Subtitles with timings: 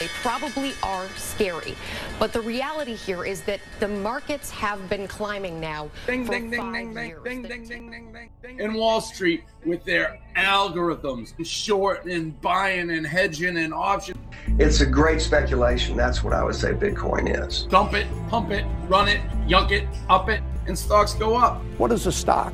[0.00, 1.74] They probably are scary.
[2.18, 6.50] But the reality here is that the markets have been climbing now Ding, for ding,
[6.50, 7.22] ding, five ding, ding, years.
[7.24, 8.60] ding, ding, ding, ding, ding, ding.
[8.60, 14.18] And Wall Street with their algorithms, and short and buying and hedging and options.
[14.58, 15.96] It's a great speculation.
[15.96, 17.62] That's what I would say Bitcoin is.
[17.64, 21.62] Dump it, pump it, run it, yunk it, up it, and stocks go up.
[21.78, 22.52] What is a stock?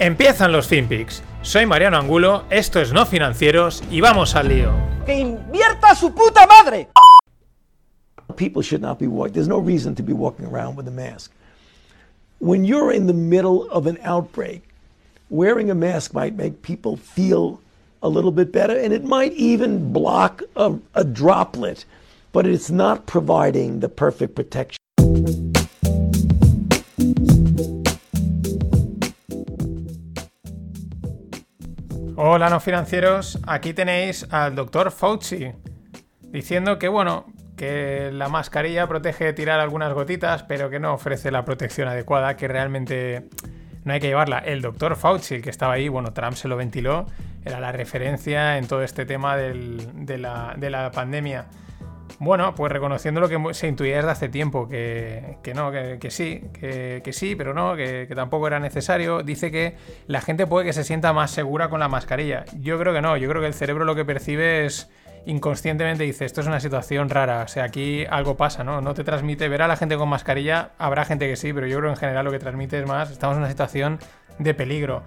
[0.00, 1.20] Empiezan los FinPix.
[1.46, 4.72] Soy Mariano Angulo, esto es No Financieros y vamos al lío.
[5.06, 6.88] ¡Que invierta su puta madre!
[8.34, 9.32] People should not be walking.
[9.32, 11.30] There's no reason to be walking around with a mask.
[12.40, 14.62] When you're in the middle of an outbreak,
[15.30, 17.60] wearing a mask might make people feel
[18.02, 21.84] a little bit better, and it might even block a, a droplet,
[22.32, 25.45] but it's not providing the perfect protection.
[32.18, 35.52] Hola no financieros, aquí tenéis al doctor Fauci
[36.22, 37.26] diciendo que bueno,
[37.58, 42.34] que la mascarilla protege de tirar algunas gotitas, pero que no ofrece la protección adecuada,
[42.38, 43.28] que realmente
[43.84, 44.38] no hay que llevarla.
[44.38, 47.04] El doctor Fauci, el que estaba ahí, bueno, Trump se lo ventiló,
[47.44, 51.44] era la referencia en todo este tema de la pandemia.
[52.18, 56.10] Bueno, pues reconociendo lo que se intuía desde hace tiempo, que, que no, que, que
[56.10, 59.22] sí, que, que sí, pero no, que, que tampoco era necesario.
[59.22, 62.44] Dice que la gente puede que se sienta más segura con la mascarilla.
[62.60, 64.90] Yo creo que no, yo creo que el cerebro lo que percibe es
[65.26, 68.80] inconscientemente dice, esto es una situación rara, o sea, aquí algo pasa, ¿no?
[68.80, 71.78] No te transmite, ver a la gente con mascarilla, habrá gente que sí, pero yo
[71.78, 73.98] creo que en general lo que transmite es más, estamos en una situación
[74.38, 75.02] de peligro.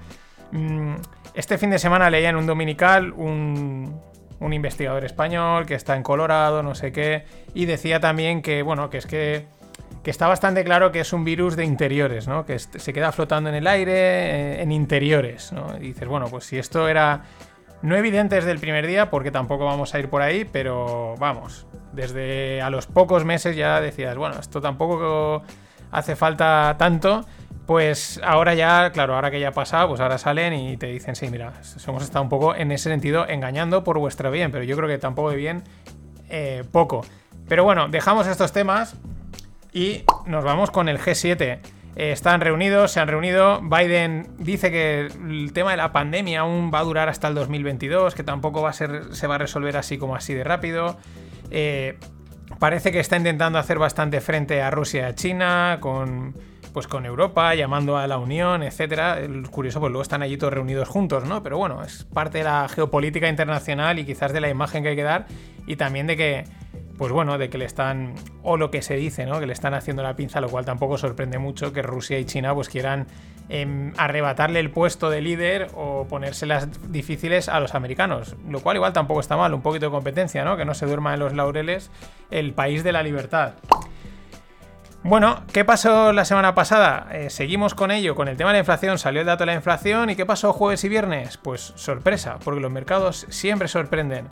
[0.52, 0.96] Mm,
[1.34, 4.02] Este fin de semana leía en un dominical un,
[4.40, 8.90] un investigador español que está en Colorado, no sé qué, y decía también que, bueno,
[8.90, 9.46] que es que,
[10.04, 12.46] que está bastante claro que es un virus de interiores, ¿no?
[12.46, 15.76] Que se queda flotando en el aire, eh, en interiores, ¿no?
[15.78, 17.24] Y dices, bueno, pues si esto era
[17.82, 21.66] no evidente desde el primer día, porque tampoco vamos a ir por ahí, pero vamos,
[21.94, 25.44] desde a los pocos meses ya decías, bueno, esto tampoco
[25.92, 27.26] hace falta tanto.
[27.70, 31.16] Pues ahora ya, claro, ahora que ya ha pasado, pues ahora salen y te dicen,
[31.16, 31.54] sí, mira,
[31.88, 34.98] hemos estado un poco en ese sentido engañando por vuestro bien, pero yo creo que
[34.98, 35.64] tampoco de bien,
[36.30, 37.06] eh, poco.
[37.48, 38.96] Pero bueno, dejamos estos temas
[39.72, 41.60] y nos vamos con el G7.
[41.96, 43.62] Eh, están reunidos, se han reunido.
[43.62, 48.16] Biden dice que el tema de la pandemia aún va a durar hasta el 2022,
[48.16, 50.98] que tampoco va a ser, se va a resolver así como así de rápido.
[51.52, 52.00] Eh,
[52.58, 56.34] parece que está intentando hacer bastante frente a Rusia y a China, con,
[56.70, 59.20] pues con Europa, llamando a la Unión, etcétera.
[59.52, 61.44] Curioso, pues luego están allí todos reunidos juntos, ¿no?
[61.44, 64.96] Pero bueno, es parte de la geopolítica internacional y quizás de la imagen que hay
[64.96, 65.28] que dar
[65.68, 66.44] y también de que
[67.00, 68.14] pues bueno, de que le están,
[68.44, 69.40] o lo que se dice, ¿no?
[69.40, 72.54] Que le están haciendo la pinza, lo cual tampoco sorprende mucho que Rusia y China
[72.54, 73.08] pues quieran
[73.48, 78.92] em, arrebatarle el puesto de líder o ponérselas difíciles a los americanos, lo cual igual
[78.92, 80.58] tampoco está mal, un poquito de competencia, ¿no?
[80.58, 81.90] Que no se duerma en los laureles
[82.32, 83.54] el país de la libertad.
[85.04, 87.08] Bueno, ¿qué pasó la semana pasada?
[87.14, 89.54] Eh, seguimos con ello, con el tema de la inflación, salió el dato de la
[89.54, 91.38] inflación y ¿qué pasó jueves y viernes?
[91.38, 94.28] Pues sorpresa, porque los mercados siempre sorprenden.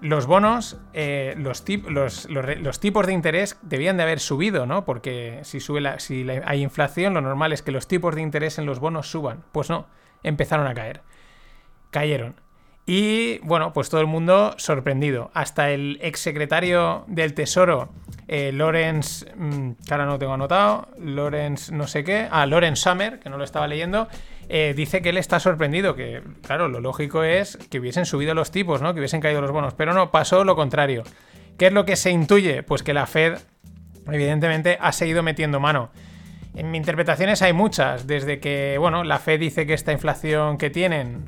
[0.00, 4.84] Los bonos, eh, los, tipos de interés debían de haber subido, ¿no?
[4.84, 8.78] Porque si, si hay inflación, lo normal es que los tipos de interés en los
[8.78, 9.42] bonos suban.
[9.50, 9.86] Pues no,
[10.22, 11.02] empezaron a caer.
[11.90, 12.36] Cayeron.
[12.86, 15.30] Y bueno, pues todo el mundo sorprendido.
[15.32, 17.88] Hasta el exsecretario del Tesoro,
[18.28, 23.20] eh, Lawrence, mm, que ahora no tengo anotado, Lawrence no sé qué, ah, Lawrence Summer,
[23.20, 24.08] que no lo estaba leyendo,
[24.50, 28.50] eh, dice que él está sorprendido, que claro, lo lógico es que hubiesen subido los
[28.50, 28.92] tipos, ¿no?
[28.92, 31.04] Que hubiesen caído los bonos, pero no, pasó lo contrario.
[31.56, 32.62] ¿Qué es lo que se intuye?
[32.62, 33.38] Pues que la Fed,
[34.10, 35.90] evidentemente, ha seguido metiendo mano.
[36.54, 40.70] En mis interpretaciones hay muchas, desde que, bueno, la Fed dice que esta inflación que
[40.70, 41.24] tienen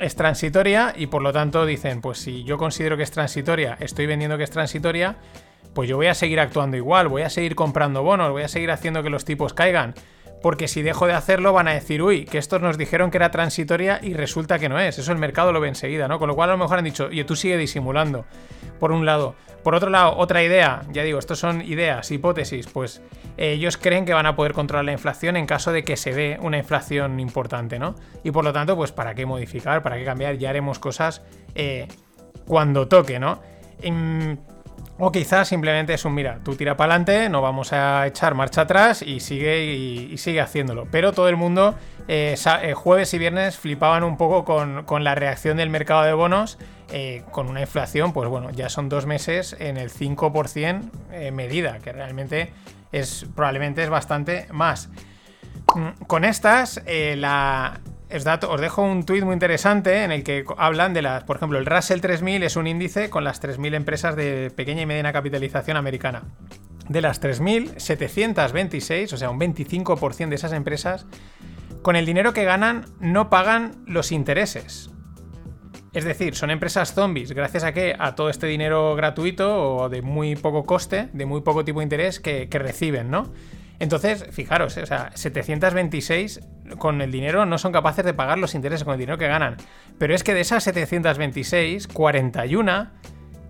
[0.00, 4.06] es transitoria y por lo tanto dicen, pues si yo considero que es transitoria, estoy
[4.06, 5.16] vendiendo que es transitoria,
[5.74, 8.70] pues yo voy a seguir actuando igual, voy a seguir comprando bonos, voy a seguir
[8.70, 9.94] haciendo que los tipos caigan.
[10.42, 13.30] Porque si dejo de hacerlo van a decir, uy, que estos nos dijeron que era
[13.30, 14.98] transitoria y resulta que no es.
[14.98, 16.18] Eso el mercado lo ve enseguida, ¿no?
[16.18, 18.24] Con lo cual a lo mejor han dicho, oye, tú sigue disimulando.
[18.78, 19.34] Por un lado.
[19.62, 23.02] Por otro lado, otra idea, ya digo, estos son ideas, hipótesis, pues
[23.36, 26.14] eh, ellos creen que van a poder controlar la inflación en caso de que se
[26.14, 27.96] dé una inflación importante, ¿no?
[28.22, 29.82] Y por lo tanto, pues ¿para qué modificar?
[29.82, 30.38] ¿Para qué cambiar?
[30.38, 31.22] Ya haremos cosas
[31.54, 31.88] eh,
[32.46, 33.42] cuando toque, ¿no?
[33.82, 34.38] Em,
[34.98, 38.62] o quizás simplemente es un, mira, tú tira para adelante, no vamos a echar marcha
[38.62, 40.88] atrás y sigue, y, sigue haciéndolo.
[40.90, 41.76] Pero todo el mundo,
[42.08, 46.58] eh, eh, jueves y viernes, flipaban un poco con, la reacción del mercado de bonos,
[46.90, 51.78] eh, con una inflación, pues bueno, ya son dos meses en el 5% eh, medida,
[51.78, 52.52] que realmente
[52.90, 54.88] es probablemente es bastante más.
[55.76, 57.80] Mm, Con estas, la,
[58.14, 61.58] os, dato- dejo un tuit muy interesante en el que hablan de las, por ejemplo,
[61.58, 65.76] el Russell 3000 es un índice con las 3.000 empresas de pequeña y mediana capitalización
[65.76, 66.22] americana.
[66.88, 71.06] De las 3.000, 726, o sea, un 25% de esas empresas,
[71.82, 74.90] con el dinero que ganan no pagan los intereses.
[75.92, 80.00] Es decir, son empresas zombies, gracias a que a todo este dinero gratuito o de
[80.02, 83.32] muy poco coste, de muy poco tipo de interés que reciben, ¿no?
[83.80, 86.40] Entonces, fijaros, eh, o sea, 726
[86.78, 89.56] con el dinero no son capaces de pagar los intereses con el dinero que ganan.
[89.98, 92.88] Pero es que de esas 726, 41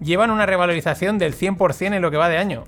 [0.01, 2.65] llevan una revalorización del 100% en lo que va de año.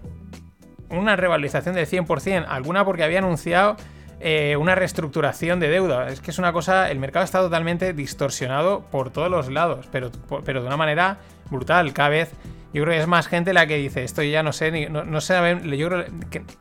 [0.88, 3.76] Una revalorización del 100%, alguna porque había anunciado
[4.18, 6.08] eh, una reestructuración de deuda.
[6.08, 10.10] Es que es una cosa, el mercado está totalmente distorsionado por todos los lados, pero,
[10.44, 11.18] pero de una manera
[11.50, 11.92] brutal.
[11.92, 12.32] Cada vez
[12.72, 15.20] yo creo que es más gente la que dice, esto ya no sé, ni, no,
[15.20, 15.56] sé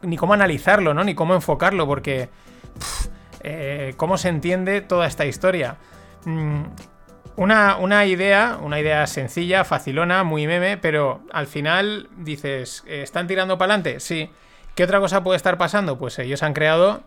[0.01, 1.03] ni cómo analizarlo, ¿no?
[1.03, 2.29] Ni cómo enfocarlo, porque
[3.43, 5.77] eh, cómo se entiende toda esta historia.
[6.25, 6.63] Mm,
[7.35, 13.27] una, una idea, una idea sencilla, facilona, muy meme, pero al final dices, eh, ¿están
[13.27, 13.99] tirando para adelante?
[13.99, 14.29] Sí.
[14.75, 15.97] ¿Qué otra cosa puede estar pasando?
[15.97, 17.03] Pues ellos han creado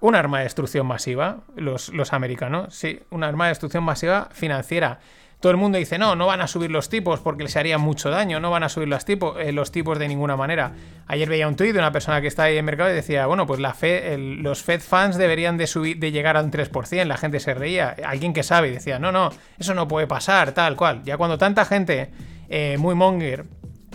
[0.00, 5.00] un arma de destrucción masiva, los, los americanos, sí, un arma de destrucción masiva financiera.
[5.46, 8.10] Todo el mundo dice, no, no van a subir los tipos porque les haría mucho
[8.10, 10.72] daño, no van a subir los, tipos eh, los tipos de ninguna manera.
[11.06, 13.46] Ayer veía un tuit de una persona que está ahí en mercado y decía, bueno,
[13.46, 17.16] pues la Fed, los Fed fans deberían de, subir, de llegar a un 3%, la
[17.16, 20.74] gente se reía, alguien que sabe y decía, no, no, eso no puede pasar, tal
[20.74, 21.04] cual.
[21.04, 22.10] Ya cuando tanta gente
[22.48, 23.44] eh, muy monger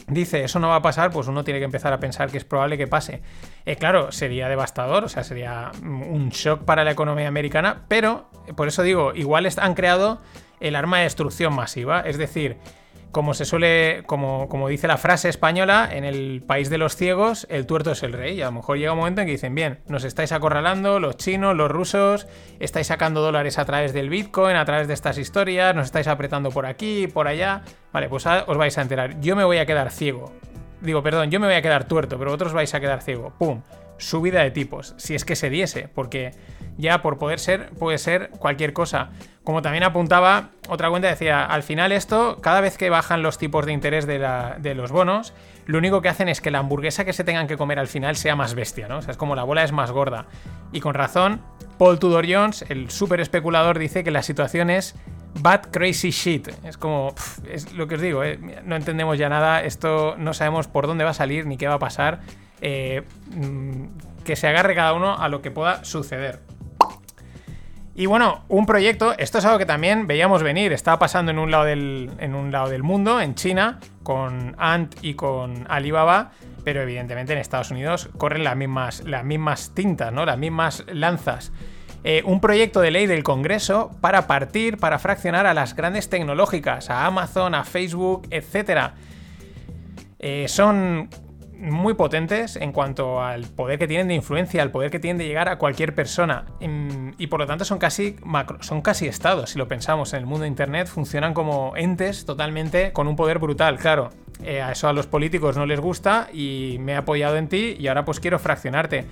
[0.08, 2.46] dice eso no va a pasar, pues uno tiene que empezar a pensar que es
[2.46, 3.22] probable que pase.
[3.66, 8.30] Eh, claro, sería devastador, o sea, sería mm, un shock para la economía americana, pero
[8.56, 10.22] por eso digo, igual han creado
[10.62, 12.58] el arma de destrucción masiva, es decir,
[13.12, 17.46] como se suele, como, como dice la frase española, en el país de los ciegos,
[17.50, 18.38] el tuerto es el rey.
[18.38, 21.18] Y a lo mejor llega un momento en que dicen, bien, nos estáis acorralando, los
[21.18, 22.28] chinos, los rusos,
[22.60, 26.52] estáis sacando dólares a través del Bitcoin, a través de estas historias, nos estáis apretando
[26.52, 27.64] por aquí, por allá.
[27.92, 29.20] Vale, pues os vais a enterar.
[29.20, 30.32] Yo me voy a quedar ciego.
[30.80, 33.34] Digo, perdón, yo me voy a quedar tuerto, pero vosotros vais a quedar ciego.
[33.38, 33.62] ¡Pum!
[34.02, 36.32] Subida de tipos, si es que se diese, porque
[36.78, 39.12] ya por poder ser, puede ser cualquier cosa.
[39.44, 43.66] Como también apuntaba, otra cuenta decía, al final esto, cada vez que bajan los tipos
[43.66, 45.34] de interés de, los bonos,
[45.68, 48.16] lo único que hacen es que la hamburguesa que se tengan que comer al final
[48.16, 48.98] sea más bestia, ¿no?
[48.98, 50.26] O sea, es como la bola es más gorda.
[50.72, 51.42] Y con razón,
[51.78, 54.96] Paul Tudor Jones, el súper especulador, dice que la situación es
[55.42, 56.50] bad crazy shit.
[56.64, 57.14] Es como,
[57.50, 58.40] es lo que os digo, ¿eh?
[58.64, 61.76] no entendemos ya nada, esto no sabemos por dónde va a salir ni qué va
[61.76, 62.22] a pasar.
[62.62, 63.02] Eh,
[63.36, 63.86] mm,
[64.24, 66.40] que se agarre cada uno a lo que pueda suceder.
[67.94, 71.52] Y bueno, un proyecto, esto es algo que también veíamos venir, estaba pasando en un
[71.52, 76.32] lado del, en un lado del mundo, en China, con Ant y con Alibaba,
[76.64, 80.26] pero evidentemente en Estados Unidos corren las mismas, las mismas tintas, ¿no?
[80.26, 81.52] Las mismas lanzas.
[82.04, 86.90] Eh, un proyecto de ley del Congreso para partir, para fraccionar a las grandes tecnológicas,
[86.90, 88.96] a Amazon, a Facebook, etcétera.
[90.18, 91.10] Eh, son
[91.62, 95.26] muy potentes en cuanto al poder que tienen de influencia, al poder que tienen de
[95.28, 96.46] llegar a cualquier persona.
[96.60, 100.14] Mm, Y por lo tanto son casi, macro- son casi estados, si lo pensamos.
[100.14, 104.10] En el mundo de Internet funcionan como entes totalmente con un poder brutal, claro.
[104.44, 107.76] Eh, a eso a los políticos no les gusta y me he apoyado en ti
[107.80, 109.06] y ahora pues quiero fraccionarte.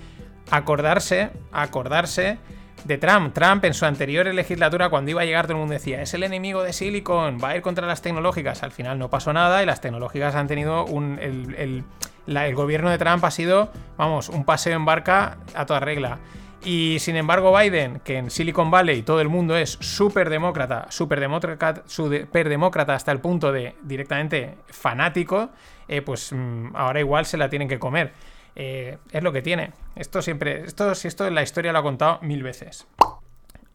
[0.50, 2.38] Acordarse, acordarse
[2.84, 3.32] de Trump.
[3.34, 6.22] Trump en su anterior legislatura, cuando iba a llegar, todo el mundo decía, es el
[6.24, 8.62] enemigo de Silicon, va a ir contra las tecnológicas.
[8.62, 11.18] Al final no pasó nada y las tecnológicas han tenido un...
[11.20, 11.84] El-
[12.30, 16.18] el gobierno de Trump ha sido, vamos, un paseo en barca a toda regla.
[16.64, 21.20] Y sin embargo Biden, que en Silicon Valley todo el mundo es súper demócrata, súper
[21.20, 25.50] demócrata, hasta el punto de directamente fanático,
[25.88, 28.12] eh, pues mm, ahora igual se la tienen que comer.
[28.56, 29.72] Eh, es lo que tiene.
[29.96, 32.86] Esto siempre, esto, esto la historia lo ha contado mil veces.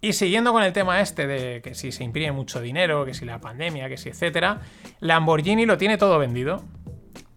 [0.01, 3.25] Y siguiendo con el tema este de que si se imprime mucho dinero, que si
[3.25, 4.62] la pandemia, que si etcétera,
[5.00, 6.62] Lamborghini lo tiene todo vendido.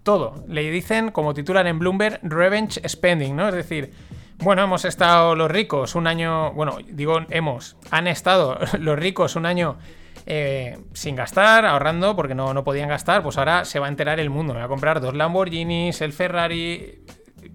[0.08, 0.42] Todo.
[0.48, 3.48] Le dicen, como titulan en Bloomberg, revenge spending, ¿no?
[3.48, 3.92] Es decir,
[4.38, 9.44] bueno, hemos estado los ricos un año, bueno, digo hemos, han estado los ricos un
[9.44, 9.76] año
[10.24, 14.18] eh, sin gastar, ahorrando, porque no, no podían gastar, pues ahora se va a enterar
[14.18, 14.54] el mundo.
[14.54, 17.04] Me va a comprar dos Lamborghinis, el Ferrari,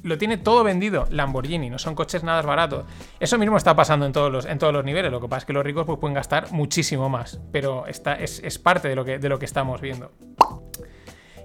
[0.03, 2.85] lo tiene todo vendido Lamborghini, no son coches nada baratos.
[3.19, 5.11] Eso mismo está pasando en todos los, en todos los niveles.
[5.11, 8.41] Lo que pasa es que los ricos pues, pueden gastar muchísimo más, pero está, es,
[8.43, 10.11] es parte de lo, que, de lo que estamos viendo.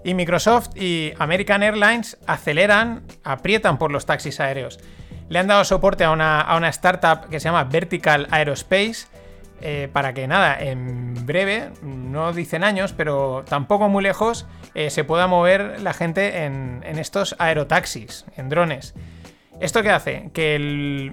[0.04, 4.78] Y Microsoft y American Airlines aceleran, aprietan por los taxis aéreos.
[5.28, 9.06] Le han dado soporte a una, startup que se llama Vertical Aerospace.
[9.60, 15.02] eh, para que nada, en breve, no dicen años, pero tampoco muy lejos, eh, se
[15.02, 18.94] pueda mover la gente en, estos aerotaxis, en drones.
[19.60, 20.30] ¿Esto qué hace?
[20.32, 21.12] Que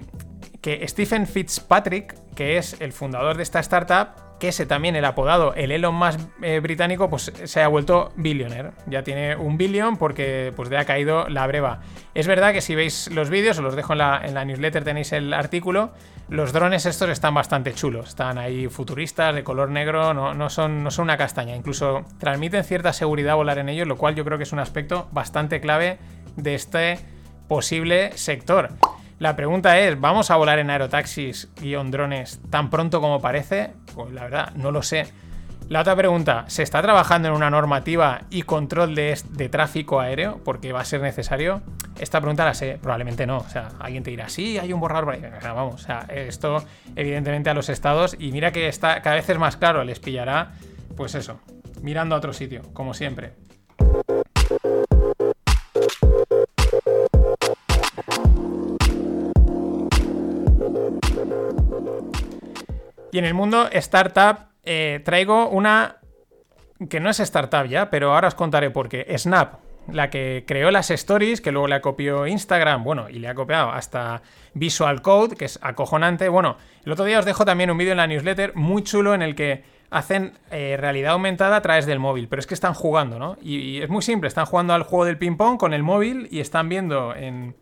[0.87, 5.95] Stephen Fitzpatrick, que es el fundador de esta startup, ese también el apodado el Elon
[5.95, 8.71] Musk eh, británico, pues se ha vuelto billionaire.
[8.87, 11.81] Ya tiene un billón porque pues le ha caído la breva.
[12.13, 15.33] Es verdad que si veis los vídeos, os los dejo en la, newsletter, tenéis el
[15.33, 15.91] artículo.
[16.29, 18.09] Los drones estos están bastante chulos.
[18.09, 21.55] Están ahí futuristas, de color negro, no, no, son, no son una castaña.
[21.55, 25.07] Incluso transmiten cierta seguridad volar en ellos, lo cual yo creo que es un aspecto
[25.11, 25.99] bastante clave
[26.35, 26.99] de este
[27.47, 28.69] posible sector.
[29.17, 33.71] La pregunta es, ¿vamos a volar en aerotaxis guion drones tan pronto como parece?
[34.11, 35.07] La verdad, no lo sé.
[35.67, 40.39] La otra pregunta, ¿se está trabajando en una normativa y control de, de, tráfico aéreo?
[40.43, 41.63] Porque va a ser necesario.
[41.99, 43.37] Esta pregunta la sé, probablemente no.
[43.37, 46.63] O sea, alguien te dirá, sí, hay un borrador por vamos, o sea, esto
[46.95, 50.51] evidentemente a los estados, y mira que está cada vez es más claro, les pillará,
[50.95, 51.39] pues eso,
[51.81, 53.33] mirando a otro sitio, como siempre.
[63.15, 65.99] Y en el mundo startup eh, traigo una
[66.89, 69.07] que no es startup ya, pero ahora os contaré por qué.
[69.17, 69.53] Snap,
[69.89, 73.71] la que creó las stories, que luego le copió Instagram, bueno, y le ha copiado
[73.71, 74.21] hasta
[74.53, 76.27] Visual Code, que es acojonante.
[76.27, 79.21] Bueno, el otro día os dejo también un vídeo en la newsletter muy chulo en
[79.21, 83.17] el que hacen eh, realidad aumentada a través del móvil, pero es que están jugando,
[83.17, 83.37] ¿no?
[83.41, 86.67] Y, es muy simple, están jugando al juego del ping-pong con el móvil y están
[86.67, 87.55] viendo en,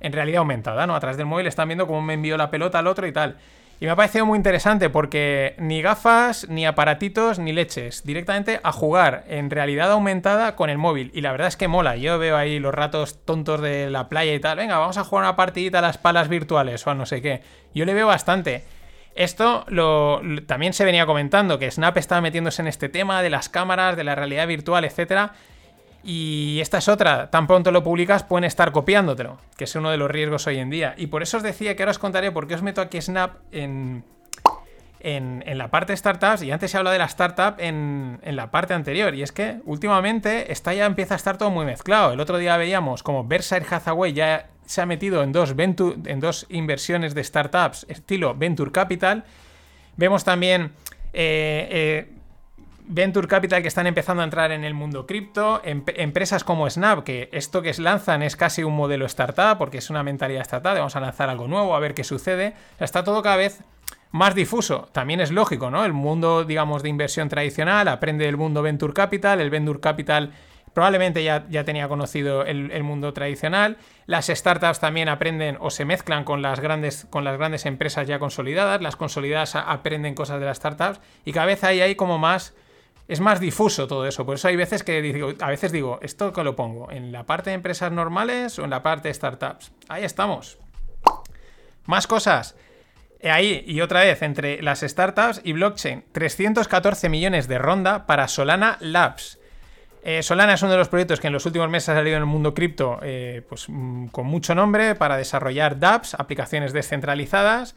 [0.00, 0.94] en realidad aumentada, ¿no?
[0.94, 3.38] A través del móvil están viendo cómo me envió la pelota al otro y tal.
[3.80, 8.04] Y me ha parecido muy interesante porque ni gafas, ni aparatitos, ni leches.
[8.04, 11.10] Directamente a jugar en realidad aumentada con el móvil.
[11.12, 11.96] Y la verdad es que mola.
[11.96, 14.58] Yo veo ahí los ratos tontos de la playa y tal.
[14.58, 17.42] Venga, vamos a jugar una partidita a las palas virtuales o a no sé qué.
[17.74, 18.64] Yo le veo bastante.
[19.14, 23.48] Esto lo, también se venía comentando, que Snap estaba metiéndose en este tema de las
[23.48, 25.34] cámaras, de la realidad virtual, etcétera.
[26.06, 29.96] Y esta es otra, tan pronto lo publicas pueden estar copiándotelo, que es uno de
[29.96, 30.94] los riesgos hoy en día.
[30.98, 33.36] Y por eso os decía que ahora os contaré por qué os meto aquí Snap
[33.52, 34.04] en,
[35.00, 38.50] en, la parte de startups, y antes se habla de la startup en, en, la
[38.50, 42.12] parte anterior, y es que últimamente esta ya empieza a estar todo muy mezclado.
[42.12, 46.44] El otro día veíamos como Berkshire Hathaway ya se ha metido en dos, en dos
[46.50, 49.24] inversiones de startups estilo Venture Capital.
[49.96, 50.72] Vemos también...
[51.14, 52.13] Eh, eh,
[52.86, 57.30] Venture Capital que están empezando a entrar en el mundo cripto, empresas como Snap, que
[57.32, 61.00] esto que lanzan es casi un modelo startup, porque es una mentalidad startup, vamos a
[61.00, 62.54] lanzar algo nuevo, a ver qué sucede.
[62.78, 63.62] Está todo cada vez
[64.10, 64.88] más difuso.
[64.92, 65.84] También es lógico, ¿no?
[65.84, 70.32] El mundo, digamos, de inversión tradicional aprende del mundo Venture Capital, el Venture Capital
[70.74, 73.78] probablemente ya, ya tenía conocido el, mundo tradicional.
[74.06, 78.18] Las startups también aprenden o se mezclan con las, grandes, con las grandes empresas ya
[78.18, 78.82] consolidadas.
[78.82, 82.54] Las consolidadas aprenden cosas de las startups y cada vez hay ahí como más
[83.08, 84.24] es más difuso todo eso.
[84.24, 86.90] Por eso hay veces que digo, a veces digo, ¿esto que lo pongo?
[86.90, 89.72] ¿En la parte de empresas normales o en la parte de startups?
[89.88, 90.58] Ahí estamos.
[91.84, 92.56] Más cosas.
[93.20, 98.28] Eh, ahí, y otra vez, entre las startups y blockchain, 314 millones de ronda para
[98.28, 99.38] Solana Labs.
[100.06, 102.22] Eh, Solana es uno de los proyectos que en los últimos meses ha salido en
[102.22, 107.74] el mundo cripto eh, pues, mm, con mucho nombre para desarrollar dApps, aplicaciones descentralizadas,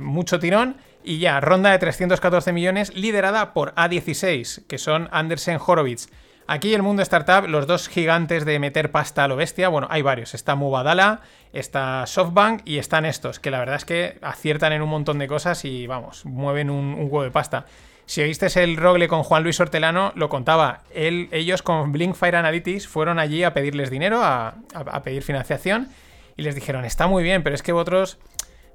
[0.00, 6.08] mucho tirón y ya, ronda de 314 millones liderada por A16, que son Andersen Horowitz.
[6.46, 10.02] Aquí el mundo startup, los dos gigantes de meter pasta a lo bestia, bueno, hay
[10.02, 10.34] varios.
[10.34, 11.22] Está Mubadala,
[11.54, 15.26] está SoftBank y están estos, que la verdad es que aciertan en un montón de
[15.26, 17.64] cosas y vamos, mueven un, huevo de pasta.
[18.06, 20.82] Si oíste el rogle con Juan Luis Hortelano, lo contaba.
[20.92, 25.88] Ellos con Blinkfire Analytics fueron allí a pedirles dinero, a, a pedir financiación,
[26.36, 28.18] y les dijeron, está muy bien, pero es que vosotros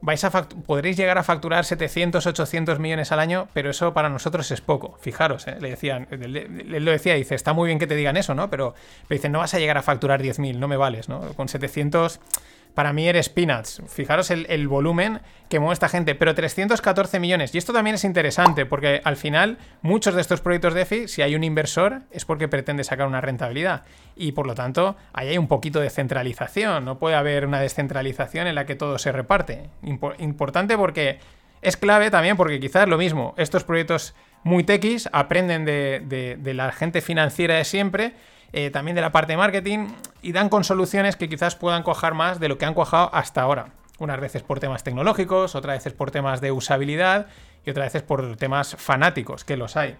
[0.01, 4.49] vais a podréis llegar a facturar 700, 800 millones al año, pero eso para nosotros
[4.51, 4.97] es poco.
[5.01, 5.57] Fijaros, ¿eh?
[5.59, 8.49] le decían, él, lo decía, dice, está muy bien que te digan eso, ¿no?
[8.49, 8.73] Pero,
[9.07, 11.33] pero dicen, no vas a llegar a facturar 10.000, no me vales, ¿no?
[11.33, 12.19] Con 700
[12.73, 13.81] para mí eres peanuts.
[13.87, 17.53] Fijaros el, volumen que mueve esta gente, pero 314 millones.
[17.53, 21.21] Y esto también es interesante porque al final muchos de estos proyectos de EFI, si
[21.21, 23.83] hay un inversor, es porque pretende sacar una rentabilidad.
[24.15, 26.85] Y por lo tanto, ahí hay un poquito de centralización.
[26.85, 29.69] No puede haber una descentralización en la que todo se reparte.
[30.19, 31.19] importante porque
[31.61, 36.71] es clave también porque quizás lo mismo, estos proyectos muy techis aprenden de, de la
[36.71, 38.13] gente financiera de siempre
[38.53, 39.87] eh, también de la parte de marketing
[40.21, 43.41] y dan con soluciones que quizás puedan cuajar más de lo que han cuajado hasta
[43.41, 43.67] ahora.
[43.99, 47.27] Unas veces por temas tecnológicos, otras veces por temas de usabilidad
[47.65, 49.97] y otras veces por temas fanáticos, que los hay.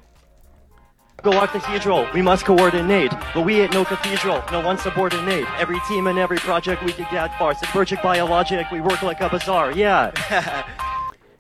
[1.22, 3.10] Go our cathedral, we must coordinate.
[3.36, 5.46] But we ain't no cathedral, no one subordinate.
[5.60, 7.54] Every team and every project we get get far.
[7.56, 10.12] Subvergic biologic, we work like a bazaar, yeah.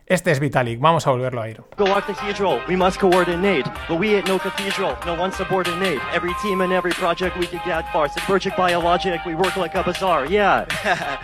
[0.09, 1.61] Este es Vitalik, vamos a volverlo a ir.
[1.77, 3.69] Go our cathedral, we must coordinate.
[3.87, 5.99] But we ain't no cathedral, no one subordinate.
[6.15, 8.09] Every team and every project we can get far.
[8.09, 10.65] Subvergic biologic, we work like a bazaar, yeah.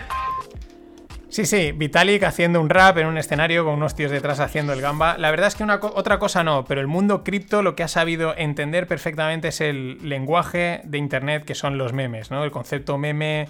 [1.28, 4.80] Sí, sí, Vitalik haciendo un rap en un escenario con unos tíos detrás haciendo el
[4.80, 5.18] gamba.
[5.18, 7.88] La verdad es que una otra cosa no, pero el mundo cripto lo que ha
[7.88, 12.44] sabido entender perfectamente es el lenguaje de Internet que son los memes, ¿no?
[12.44, 13.48] El concepto meme,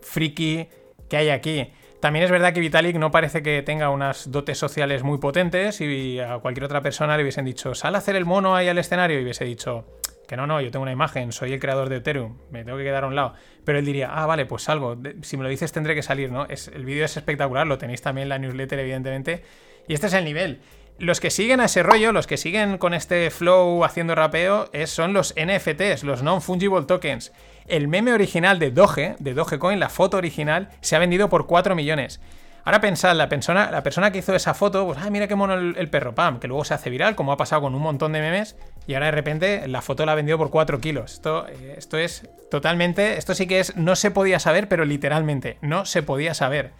[0.00, 0.68] friki
[1.10, 1.72] que hay aquí.
[2.00, 6.20] También es verdad que Vitalik no parece que tenga unas dotes sociales muy potentes y
[6.20, 9.18] a cualquier otra persona le hubiesen dicho, sal a hacer el mono ahí al escenario
[9.18, 9.86] y hubiese dicho,
[10.26, 12.84] que no, no, yo tengo una imagen, soy el creador de Ethereum, me tengo que
[12.84, 13.34] quedar a un lado.
[13.64, 14.96] Pero él diría, ah, vale, pues salgo.
[15.22, 16.46] Si me lo dices tendré que salir, ¿no?
[16.46, 19.42] Es, el vídeo es espectacular, lo tenéis también en la newsletter, evidentemente.
[19.88, 20.60] Y este es el nivel.
[20.98, 25.12] Los que siguen a ese rollo, los que siguen con este flow haciendo rapeo, son
[25.12, 27.32] los NFTs, los Non-Fungible Tokens.
[27.68, 31.74] El meme original de Doge, de Dogecoin, la foto original, se ha vendido por 4
[31.74, 32.20] millones.
[32.66, 35.54] Ahora pensad, la persona, la persona que hizo esa foto, pues, ah, mira qué mono
[35.54, 38.20] el, perro, pam, que luego se hace viral, como ha pasado con un montón de
[38.20, 38.56] memes,
[38.88, 41.12] y ahora de repente la foto la ha vendido por 4 kilos.
[41.12, 45.58] Esto, eh, esto es totalmente, esto sí que es, no se podía saber, pero literalmente,
[45.60, 46.72] no se podía saber.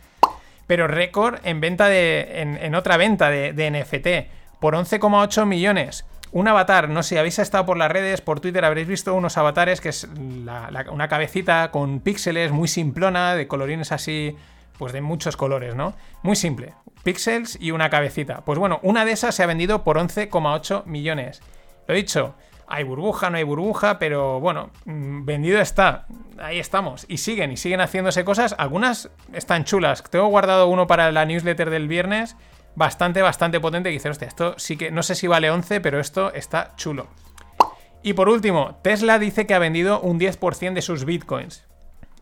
[0.66, 6.88] Pero récord en venta de, en, otra venta de, NFT, por 11,8 millones un avatar,
[6.88, 10.04] no sé, habéis estado por las redes, por Twitter, habréis visto unos avatares que es
[10.04, 14.36] una cabecita con píxeles muy simplona, de colorines así
[14.78, 15.94] pues de muchos colores, ¿no?
[16.22, 18.44] Muy simple, píxeles y una cabecita.
[18.44, 21.40] Pues bueno, una de esas se ha vendido por 11,8 millones.
[21.86, 22.34] Lo he dicho,
[22.68, 26.06] hay burbuja, no hay burbuja, pero bueno, mm, vendido está.
[26.38, 27.06] Ahí estamos.
[27.08, 28.54] Y siguen, y siguen haciéndose cosas.
[28.58, 30.02] Algunas están chulas.
[30.10, 32.36] Tengo guardado uno para la newsletter del viernes.
[32.76, 33.88] Bastante, bastante potente.
[33.88, 37.08] Que dice, hostia, esto sí que no sé si vale 11, pero esto está chulo.
[38.02, 41.66] Y por último, Tesla dice que ha vendido un 10% de sus bitcoins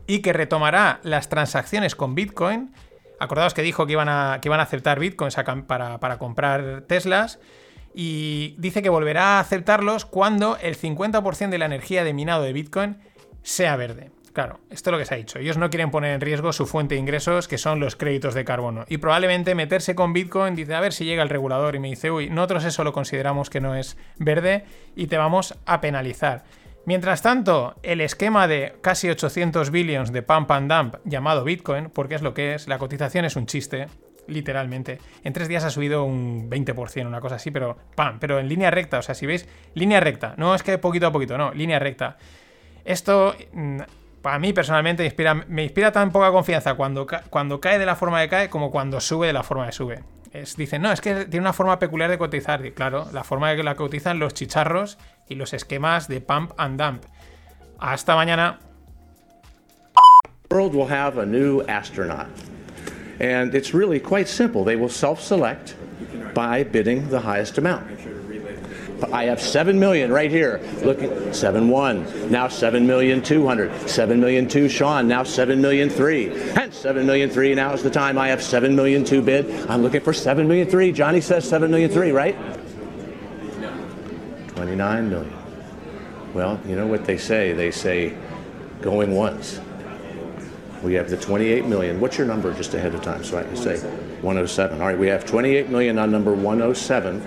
[0.07, 2.73] y que retomará las transacciones con Bitcoin.
[3.21, 7.39] Acordaos que dijo que iban a, que iban a aceptar Bitcoins para, para comprar Teslas.
[7.95, 12.53] Y dice que volverá a aceptarlos cuando el 50% de la energía de minado de
[12.53, 12.99] Bitcoin
[13.43, 14.11] sea verde.
[14.35, 15.39] Claro, esto es lo que se ha dicho.
[15.39, 18.45] Ellos no quieren poner en riesgo su fuente de ingresos, que son los créditos de
[18.45, 18.85] carbono.
[18.89, 22.11] Y probablemente meterse con Bitcoin dice, a ver si llega el regulador y me dice,
[22.11, 24.65] uy, nosotros eso lo consideramos que no es verde
[24.97, 26.43] y te vamos a penalizar.
[26.85, 32.17] Mientras tanto, el esquema de casi 800 billions de pump and dump llamado Bitcoin, porque
[32.17, 33.87] es lo que es, la cotización es un chiste,
[34.27, 34.99] literalmente.
[35.23, 38.19] En tres días ha subido un 20%, una cosa así, pero ¡pam!
[38.19, 41.13] Pero en línea recta, o sea, si veis, línea recta, no es que poquito a
[41.13, 42.17] poquito, no, línea recta.
[42.85, 43.81] Esto, mm,
[44.25, 45.15] para mí personalmente,
[45.49, 48.99] me inspira, tan poca confianza cuando, cuando cae de la forma que cae como cuando
[48.99, 50.03] sube de la forma que sube
[50.57, 52.65] dicen, no, es que tiene una forma peculiar de cotizar.
[52.67, 56.81] Y claro, la forma que la cotizan los chicharros y los esquemas de pump and
[56.81, 57.05] dump.
[57.79, 58.59] Hasta mañana.
[60.51, 62.27] world will have a new astronaut.
[63.21, 64.65] And it's really quite simple.
[64.65, 65.77] They will self select
[66.35, 67.87] by bidding the highest amount.
[69.13, 70.61] I have 7 million right here.
[70.83, 72.31] Looking 7 1.
[72.31, 73.89] Now 7 million 200.
[73.89, 75.09] 7 million 2 Sean.
[75.09, 76.53] Now 7 million 3.
[76.53, 79.69] And 7 million 3 now is the time I have 7 million 2 bid.
[79.69, 80.93] I'm looking for 7 million 3.
[80.93, 82.37] Johnny says 7 million 3, right?
[84.49, 85.33] 29 million.
[86.33, 87.53] Well, you know what they say?
[87.53, 88.17] They say
[88.81, 89.61] going once.
[90.83, 91.99] We have the 28 million.
[91.99, 93.79] What's your number just ahead of time so I can say
[94.21, 94.81] 107.
[94.81, 97.23] All right, we have 28 million on number 107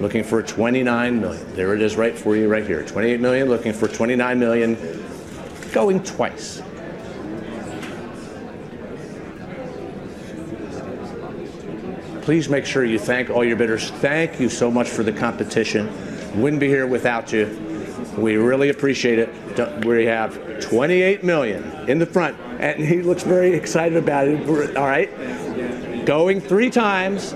[0.00, 1.54] looking for 29 million.
[1.54, 2.84] There it is right for you right here.
[2.84, 4.76] 28 million looking for 29 million
[5.72, 6.62] going twice.
[12.22, 13.90] Please make sure you thank all your bidders.
[13.90, 15.88] Thank you so much for the competition.
[16.40, 17.46] Wouldn't be here without you.
[18.18, 19.84] We really appreciate it.
[19.84, 24.76] We have 28 million in the front, and he looks very excited about it.
[24.76, 27.34] All right, going three times.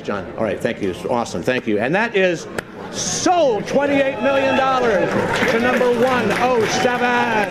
[0.00, 0.24] Thanks, John.
[0.38, 0.94] All right, thank you.
[1.10, 1.78] Awesome, thank you.
[1.78, 2.46] And that is
[2.90, 7.50] sold $28 million to number 107.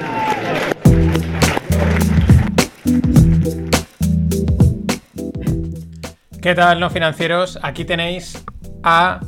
[6.41, 7.59] ¿Qué tal, no financieros?
[7.61, 8.43] Aquí tenéis
[8.83, 9.19] a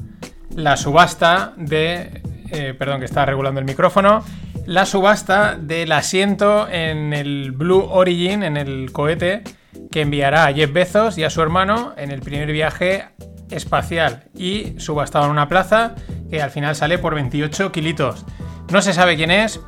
[0.56, 2.24] la subasta de.
[2.52, 4.26] Eh, perdón, que está regulando el micrófono.
[4.66, 9.44] La subasta del asiento en el Blue Origin, en el cohete
[9.92, 13.06] que enviará a Jeff Bezos y a su hermano en el primer viaje
[13.50, 15.96] espacial y subastado en una plaza
[16.30, 18.26] que al final sale por 28 kilitos.
[18.72, 19.60] No se sabe quién es.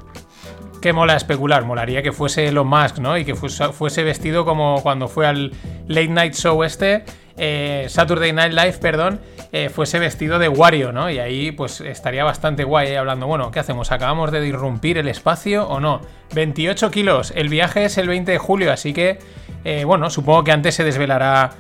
[0.82, 3.18] Que mola especular, molaría que fuese Elon Musk, ¿no?
[3.18, 5.54] Y que fuese, vestido como cuando fue al
[5.88, 7.06] Late Night Show este,
[7.38, 9.22] eh, Saturday Night Live, perdón,
[9.54, 11.10] eh, fuese vestido de Wario, ¿no?
[11.10, 13.94] Y ahí pues estaría bastante guay eh, hablando, bueno, ¿qué hacemos?
[13.94, 16.02] ¿Acabamos de irrumpir el espacio o no?
[16.36, 19.20] 28 kilos, el viaje es el 20 de julio, así que
[19.64, 21.52] eh, bueno, supongo que antes se desvelará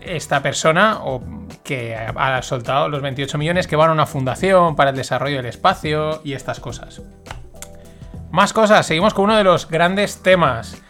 [0.00, 1.22] esta persona, o
[1.62, 5.46] que ha soltado los 28 millones que van a una fundación para el desarrollo del
[5.46, 7.02] espacio y estas cosas.
[8.30, 10.82] Más cosas, seguimos con uno de los grandes temas.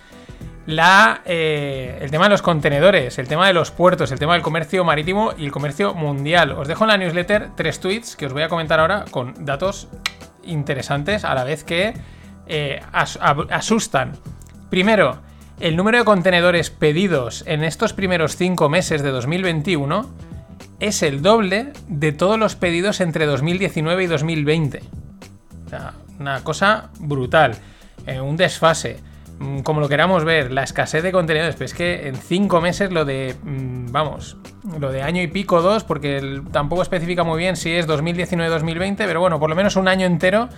[0.66, 4.82] Eh, el tema de los contenedores, el tema de los puertos, el tema del comercio
[4.82, 6.52] marítimo y el comercio mundial.
[6.52, 9.88] Os dejo en la newsletter tres tweets que os voy a comentar ahora con datos
[10.42, 11.94] interesantes a la vez que
[12.46, 14.12] eh, asustan.
[14.70, 15.18] Primero,
[15.60, 20.08] el número de contenedores pedidos en estos primeros cinco meses de 2021
[20.80, 24.82] es el doble de todos los pedidos entre 2019 y 2020.
[25.66, 27.56] O sea, una cosa brutal.
[28.06, 28.98] Eh, un desfase.
[29.38, 31.54] Mm, como lo queramos ver, la escasez de contenedores.
[31.54, 33.34] Pero es que en cinco meses lo de.
[33.42, 34.36] Mm, vamos.
[34.78, 39.20] Lo de año y pico, dos, porque tampoco especifica muy bien si es 2019-2020, pero
[39.20, 40.48] bueno, por lo menos un año entero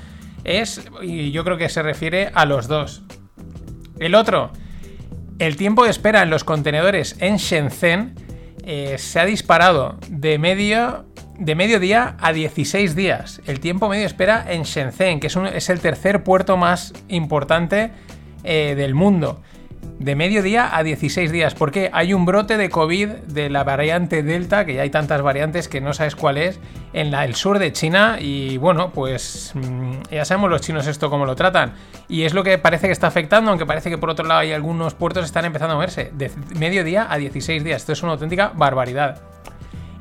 [0.44, 0.88] es.
[1.02, 3.02] Y yo creo que se refiere a los dos.
[3.98, 4.50] El otro.
[5.38, 8.14] El tiempo de espera en los contenedores en Shenzhen
[8.64, 11.04] eh, se ha disparado de medio,
[11.38, 13.42] de medio día a 16 días.
[13.46, 17.90] El tiempo medio de espera en Shenzhen, que es, es el tercer puerto más importante
[18.44, 19.42] eh, del mundo
[19.98, 24.64] de mediodía a 16 días, porque hay un brote de COVID de la variante Delta,
[24.64, 26.60] que ya hay tantas variantes que no sabes cuál es,
[26.92, 31.10] en la, el sur de China y bueno, pues mm, ya sabemos los chinos esto
[31.10, 31.74] cómo lo tratan.
[32.08, 34.52] Y es lo que parece que está afectando, aunque parece que por otro lado hay
[34.52, 37.82] algunos puertos que están empezando a moverse de mediodía a 16 días.
[37.82, 39.22] Esto es una auténtica barbaridad.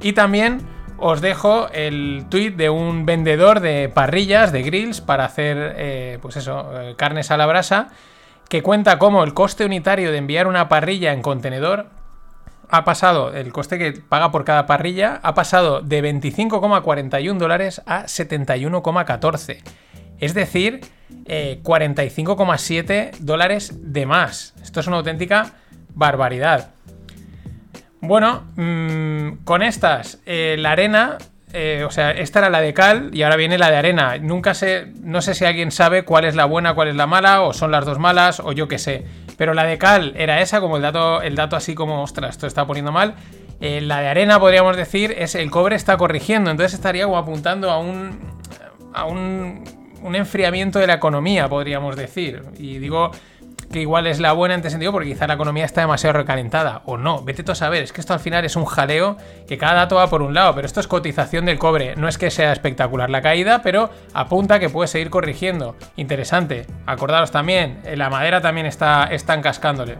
[0.02, 0.62] Y también
[0.98, 6.38] os dejo el tweet de un vendedor de parrillas, de grills, para hacer, eh, pues
[6.38, 7.90] eso, eh, carnes a la brasa
[8.50, 11.88] que cuenta cómo el coste unitario de enviar una parrilla en contenedor
[12.70, 18.06] ha pasado, el coste que paga por cada parrilla, ha pasado de 25,41 dólares a
[18.06, 19.62] 71,14.
[20.20, 20.82] Es decir,
[21.26, 24.54] 45,7 eh, dólares de más.
[24.62, 25.54] Esto es una auténtica
[25.94, 26.72] barbaridad.
[28.02, 31.18] Bueno, mm, con estas, eh, la arena
[31.58, 34.18] eh, o sea, esta era la de cal y ahora viene la de arena.
[34.18, 37.44] Nunca sé, no sé si alguien sabe cuál es la buena, cuál es la mala,
[37.44, 39.06] o son las dos malas, o yo qué sé.
[39.38, 42.46] Pero la de cal era esa, como el dato, el dato así como, ostras, esto
[42.46, 43.16] está poniendo mal.
[43.62, 46.52] Eh, la de arena, podríamos decir, es el cobre está corrigiendo.
[46.52, 48.20] Entonces estaría apuntando a un.
[48.94, 49.64] a un,
[50.02, 52.44] un enfriamiento de la economía, podríamos decir.
[52.58, 53.12] Y digo
[53.72, 56.82] que igual es la buena en este sentido porque quizá la economía está demasiado recalentada
[56.86, 59.58] o no, vete tú a saber, es que esto al final es un jaleo que
[59.58, 62.32] cada dato va por un lado, pero esto es cotización del cobre, no es que
[62.32, 65.76] sea espectacular la caída, pero apunta que puede seguir corrigiendo.
[65.96, 69.98] Interesante, acordaros también, la madera también está, está encascándole.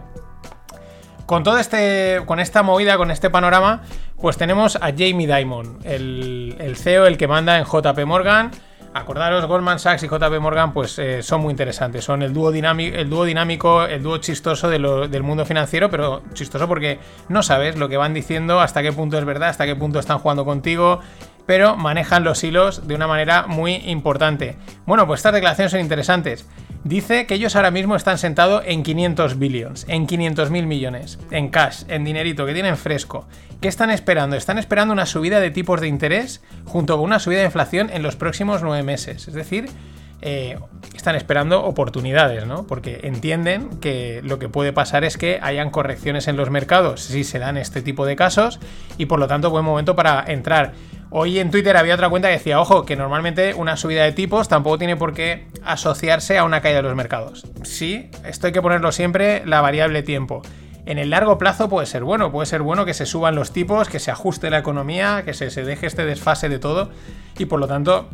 [1.26, 2.22] Con todo este.
[2.24, 3.82] Con esta movida, con este panorama,
[4.20, 8.52] pues tenemos a Jamie Dimon, el, el CEO, el que manda en JP Morgan
[8.98, 12.04] acordaros, Goldman Sachs y JP Morgan pues eh, son muy interesantes.
[12.04, 16.66] Son el dúo, dinámico, el dúo dinámico, el dúo chistoso del mundo financiero, pero chistoso
[16.66, 19.98] porque no sabes lo que van diciendo, hasta qué punto es verdad, hasta qué punto
[19.98, 21.00] están jugando contigo,
[21.46, 24.56] pero manejan los hilos de una manera muy importante.
[24.84, 26.46] Bueno, pues estas declaraciones son interesantes.
[26.86, 31.48] Dice que ellos ahora mismo están sentados en 500 billions, en 500 mil millones, en
[31.48, 33.26] cash, en dinerito que tienen fresco.
[33.60, 34.36] ¿Qué están esperando?
[34.36, 38.04] Están esperando una subida de tipos de interés junto con una subida de inflación en
[38.04, 39.26] los próximos nueve meses.
[39.26, 39.68] Es decir,
[40.22, 40.60] eh,
[40.94, 42.68] están esperando oportunidades, ¿no?
[42.68, 47.24] Porque entienden que lo que puede pasar es que hayan correcciones en los mercados si
[47.24, 48.60] se dan este tipo de casos
[48.96, 50.74] y por lo tanto buen momento para entrar.
[51.18, 54.48] Hoy en Twitter había otra cuenta que decía, ojo, que normalmente una subida de tipos
[54.48, 57.46] tampoco tiene por qué asociarse a una caída de los mercados.
[57.62, 60.42] Sí, esto hay que ponerlo siempre la variable tiempo.
[60.84, 63.88] En el largo plazo puede ser bueno, puede ser bueno que se suban los tipos,
[63.88, 66.90] que se ajuste la economía, que se, deje este desfase de todo
[67.38, 68.10] y por lo tanto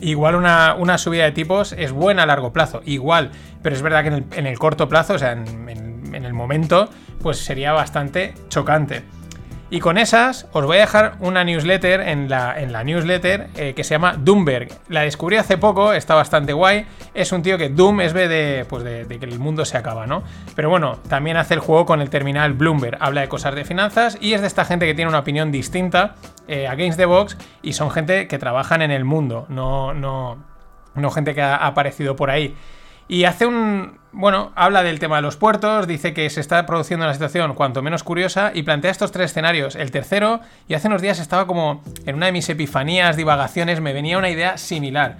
[0.00, 3.30] Igual una, subida de tipos es buena a largo plazo, igual,
[3.62, 6.90] pero es verdad que en el, corto plazo, o sea, en, el momento,
[7.22, 9.04] pues sería bastante chocante.
[9.70, 13.94] Y con esas os voy a dejar una newsletter en la, newsletter eh, que se
[13.94, 14.68] llama Doomberg.
[14.88, 16.86] La descubrí hace poco, está bastante guay.
[17.14, 20.22] Es un tío que Doom es de, pues de, que el mundo se acaba, ¿no?
[20.54, 22.98] Pero bueno, también hace el juego con el terminal Bloomberg.
[23.00, 26.14] Habla de cosas de finanzas y es de esta gente que tiene una opinión distinta
[26.46, 30.36] eh, against the box y son gente que trabajan en el mundo, no, no,
[30.94, 32.54] no gente que ha aparecido por ahí.
[33.08, 33.98] Y hace un.
[34.12, 37.82] Bueno, habla del tema de los puertos, dice que se está produciendo una situación cuanto
[37.82, 39.74] menos curiosa y plantea estos tres escenarios.
[39.74, 43.92] El tercero, y hace unos días estaba como en una de mis epifanías, divagaciones, me
[43.92, 45.18] venía una idea similar.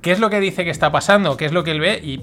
[0.00, 1.36] ¿Qué es lo que dice que está pasando?
[1.36, 2.00] ¿Qué es lo que él ve?
[2.02, 2.22] Y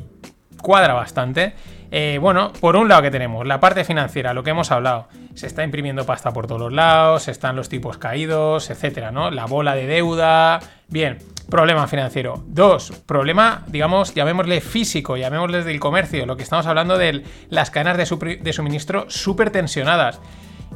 [0.62, 1.54] cuadra bastante.
[1.90, 5.08] Eh, bueno, por un lado que tenemos la parte financiera, lo que hemos hablado.
[5.36, 9.32] Se está imprimiendo pasta por todos los lados, están los tipos caídos, etcétera, ¿no?
[9.32, 10.60] La bola de deuda.
[10.90, 12.44] Bien, problema financiero.
[12.48, 16.26] Dos, problema, digamos, llamémosle físico, llamémosle del comercio.
[16.26, 20.20] Lo que estamos hablando de las cadenas de, suministro súper tensionadas.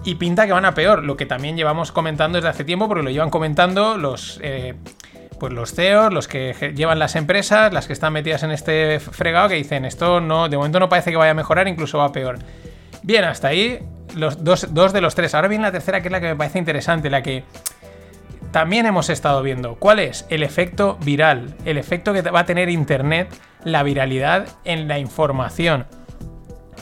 [0.04, 3.04] y pinta que van a peor, lo que también llevamos comentando desde hace tiempo, porque
[3.04, 4.74] lo llevan comentando los, eh,
[5.42, 9.50] pues los CEOs, los que llevan las empresas, las que están metidas en este fregado,
[9.50, 12.38] que dicen, esto no, de momento no parece que vaya a mejorar, incluso va peor.
[13.02, 13.80] Bien, hasta ahí
[14.16, 15.34] los dos, dos de los tres.
[15.34, 17.44] Ahora viene la tercera, que es la que me parece interesante, la que
[18.52, 19.78] también hemos estado viendo.
[19.78, 20.28] ¿Cuál es?
[20.30, 25.88] El efecto viral, el efecto que va a tener Internet, la viralidad en la información.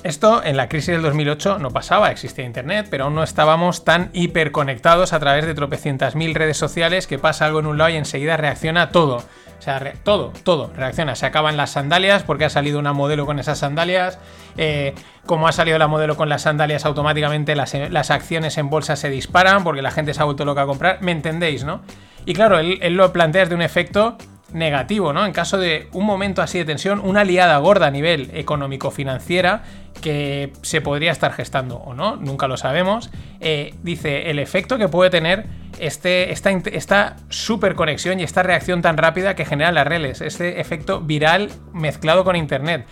[0.04, 4.10] Esto en la crisis del 2008 no pasaba, existía Internet, pero aún no estábamos tan
[4.14, 7.98] hiperconectados a través de tropecientas mil redes sociales que pasa algo en un lado y
[7.98, 9.18] enseguida reacciona todo.
[9.18, 11.16] O sea, todo, todo reacciona.
[11.16, 14.18] Se acaban las sandalias porque ha salido una modelo con esas sandalias.
[14.56, 18.96] Eh, como ha salido la modelo con las sandalias, automáticamente las, las, acciones en bolsa
[18.96, 21.02] se disparan porque la gente se ha vuelto loca a comprar.
[21.02, 21.82] ¿Me entendéis, no?
[22.26, 24.18] Y claro, él, él lo plantea desde un efecto
[24.54, 25.26] negativo, ¿no?
[25.26, 29.64] En caso de un momento así de tensión, una liada gorda a nivel económico-financiera
[30.02, 33.10] que se podría estar gestando o no, nunca lo sabemos,
[33.40, 35.46] eh, dice el efecto que puede tener
[35.80, 40.60] este, esta, esta super conexión y esta reacción tan rápida que generan las redes, este
[40.62, 42.86] efecto viral mezclado con Internet.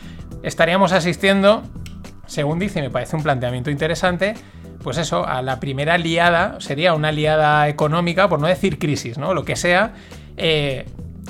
[0.43, 1.63] Estaríamos asistiendo,
[2.26, 4.36] según dice, me parece un planteamiento interesante,
[4.84, 9.34] pues eso, a la primera liada, sería una liada económica, por no decir crisis, ¿no?
[9.34, 9.93] Lo que sea,
[10.38, 10.86] eh,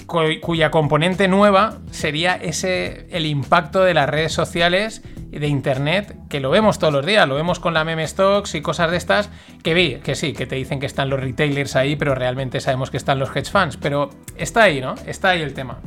[0.06, 6.50] cuya componente nueva sería ese el impacto de las redes sociales de internet que lo
[6.50, 9.30] vemos todos los días, lo vemos con la meme stocks y cosas de estas
[9.64, 12.90] que vi, que sí, que te dicen que están los retailers ahí, pero realmente sabemos
[12.90, 14.96] que están los hedge funds, pero está ahí, ¿no?
[15.06, 15.80] Está ahí el tema.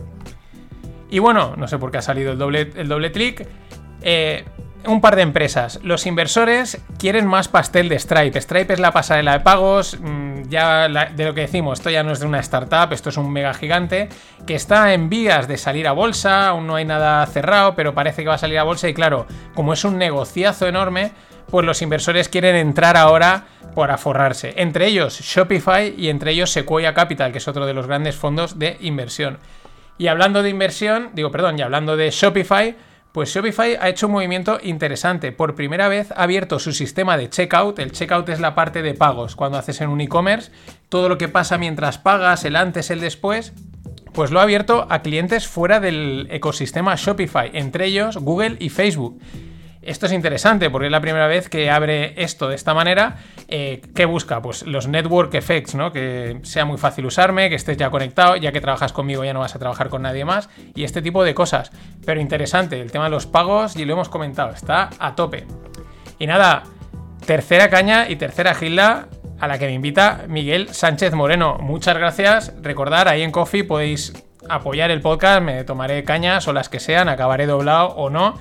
[1.11, 3.47] Y bueno, no sé por qué ha salido el doble, el doble clic.
[4.03, 4.45] Eh,
[4.87, 5.81] un par de empresas.
[5.83, 8.41] Los inversores quieren más pastel de Stripe.
[8.41, 9.99] Stripe es la pasarela de pagos.
[10.01, 13.17] Mm, ya de lo que decimos, esto ya no es de una startup, esto es
[13.17, 14.09] un mega gigante
[14.47, 16.49] que está en vías de salir a bolsa.
[16.49, 18.89] Aún no hay nada cerrado, pero parece que va a salir a bolsa.
[18.89, 21.13] Y claro, como es un negociazo enorme,
[21.51, 24.55] pues los inversores quieren entrar ahora por aforrarse.
[24.57, 28.59] Entre ellos Shopify y entre ellos Sequoia Capital, que es otro de los grandes fondos
[28.59, 29.39] de inversión.
[29.99, 32.75] Y hablando de inversión, digo, perdón, y hablando de Shopify
[33.13, 35.33] pues Shopify ha hecho un movimiento interesante.
[35.33, 37.79] Por primera vez ha abierto su sistema de checkout.
[37.79, 39.37] El checkout es la parte de pagos.
[39.37, 40.53] Cuando haces en un e-commerce,
[40.89, 43.53] todo lo que pasa mientras pagas, el antes, el después,
[44.13, 49.21] pues lo ha abierto a clientes fuera del ecosistema Shopify, entre ellos Google y Facebook.
[49.83, 53.17] Esto es interesante porque es la primera vez que abre esto de esta manera.
[53.49, 54.43] Eh, ¿Qué busca?
[54.43, 55.91] Pues los network effects, ¿no?
[55.91, 59.41] Que sea muy fácil usarme, que estés ya conectado, ya que trabajas conmigo ya no
[59.41, 61.73] vas a trabajar con nadie más y este tipo de cosas.
[62.05, 65.47] Pero interesante, el tema de los pagos, y lo hemos comentado, está a tope.
[66.19, 66.65] Y nada,
[67.25, 69.09] tercera caña y tercera gilda
[69.41, 71.57] a la que me invita Miguel Sánchez Moreno.
[71.59, 72.53] Muchas gracias.
[72.61, 74.13] Recordar, ahí en Coffee podéis
[74.49, 78.35] apoyar el podcast, me tomaré cañas o las que sean, acabaré doblado o no.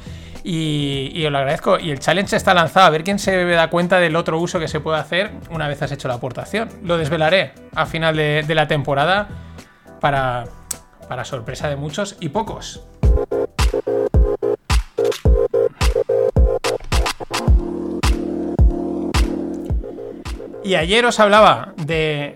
[0.44, 1.80] Y, os lo agradezco.
[1.80, 2.88] Y el challenge está lanzado.
[2.88, 5.82] A ver quién se da cuenta del otro uso que se puede hacer una vez
[5.82, 6.70] has hecho la aportación.
[6.84, 9.28] Lo desvelaré a final de, la temporada
[10.00, 10.46] para,
[11.08, 12.84] para sorpresa de muchos y pocos.
[20.64, 22.34] Y ayer os hablaba de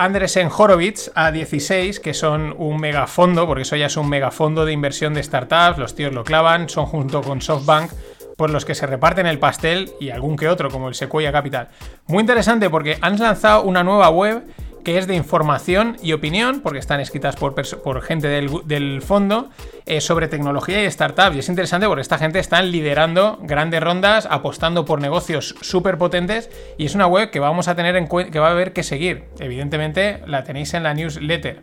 [0.00, 4.72] Andresen Horowitz a 16, que son un megafondo, porque eso ya es un megafondo de
[4.72, 7.90] inversión de startups, los tíos lo clavan, son junto con SoftBank
[8.34, 11.68] por los que se reparten el pastel y algún que otro, como el Sequoia Capital.
[12.06, 14.42] Muy interesante porque han lanzado una nueva web
[14.84, 19.50] que es de información y opinión, porque están escritas por, gente del, fondo,
[19.86, 21.36] eh, sobre tecnología y startups.
[21.36, 26.50] Y es interesante porque esta gente está liderando grandes rondas, apostando por negocios súper potentes,
[26.78, 29.24] y es una web que vamos a tener que va a haber que seguir.
[29.38, 31.62] Evidentemente la tenéis en la newsletter.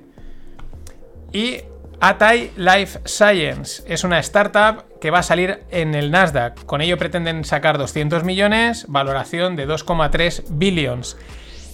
[1.31, 1.61] Y
[1.99, 6.65] Atai Life Science es una startup que va a salir en el Nasdaq.
[6.65, 11.17] Con ello pretenden sacar 200 millones, valoración de 2,3 billions.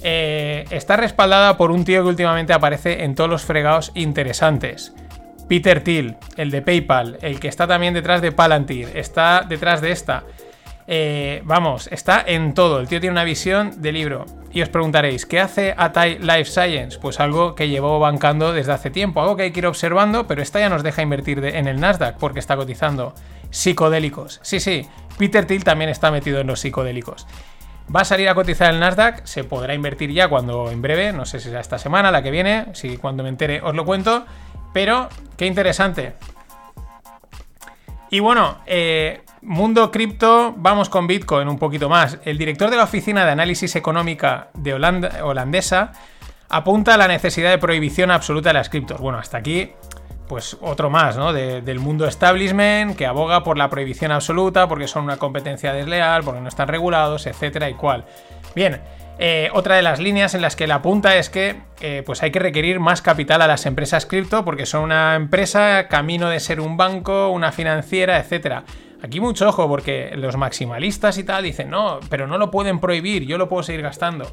[0.03, 4.93] Eh, está respaldada por un tío que últimamente aparece en todos los fregados interesantes.
[5.47, 9.91] Peter Thiel, el de PayPal, el que está también detrás de Palantir, está detrás de
[9.91, 10.23] esta.
[10.87, 12.79] Eh, vamos, está en todo.
[12.79, 14.25] El tío tiene una visión de libro.
[14.51, 16.99] Y os preguntaréis, ¿qué hace Atai Life Science?
[16.99, 20.41] Pues algo que llevó bancando desde hace tiempo, algo que hay que ir observando, pero
[20.41, 23.13] esta ya nos deja invertir en el Nasdaq porque está cotizando.
[23.49, 24.39] Psicodélicos.
[24.43, 24.87] Sí, sí,
[25.17, 27.27] Peter Thiel también está metido en los psicodélicos.
[27.93, 31.25] Va a salir a cotizar el Nasdaq, se podrá invertir ya cuando en breve, no
[31.25, 34.25] sé si será esta semana, la que viene, si cuando me entere os lo cuento,
[34.73, 36.13] pero qué interesante.
[38.09, 42.19] Y bueno, eh, mundo cripto, vamos con Bitcoin un poquito más.
[42.25, 45.91] El director de la Oficina de Análisis Económica de holandesa
[46.49, 49.01] apunta a la necesidad de prohibición absoluta de las criptos.
[49.01, 49.71] Bueno, hasta aquí
[50.33, 51.31] pues otro más, ¿no?
[51.31, 56.41] del mundo establishment que aboga por la prohibición absoluta, porque son una competencia desleal, porque
[56.41, 58.05] no están regulados, etcétera y cual.
[58.55, 58.81] Bien,
[59.19, 62.31] eh, otra de las líneas en las que la apunta es que eh, pues hay
[62.31, 66.59] que requerir más capital a las empresas cripto porque son una empresa camino de ser
[66.59, 68.63] un banco, una financiera, etcétera.
[69.03, 73.27] Aquí mucho ojo porque los maximalistas y tal dicen, no, pero no lo pueden prohibir,
[73.27, 74.25] yo lo puedo seguir gastando.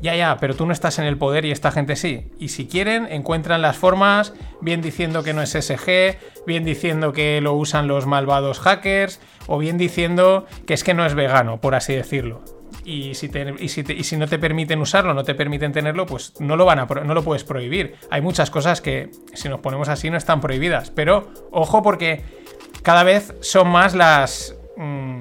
[0.00, 2.32] Ya, ya, pero tú no estás en el poder y esta gente sí.
[2.38, 7.40] Y si quieren, encuentran las formas, bien diciendo que no es SG, bien diciendo que
[7.40, 11.74] lo usan los malvados hackers, o bien diciendo que es que no es vegano, por
[11.74, 12.42] así decirlo
[12.84, 16.86] y si, no te permiten usarlo, no te permiten tenerlo, pues no lo, van a,
[16.86, 17.96] no lo puedes prohibir.
[18.10, 20.90] Hay muchas cosas que, si nos ponemos así, no están prohibidas.
[20.90, 22.22] Pero ojo porque
[22.82, 25.20] cada vez son más las, mm,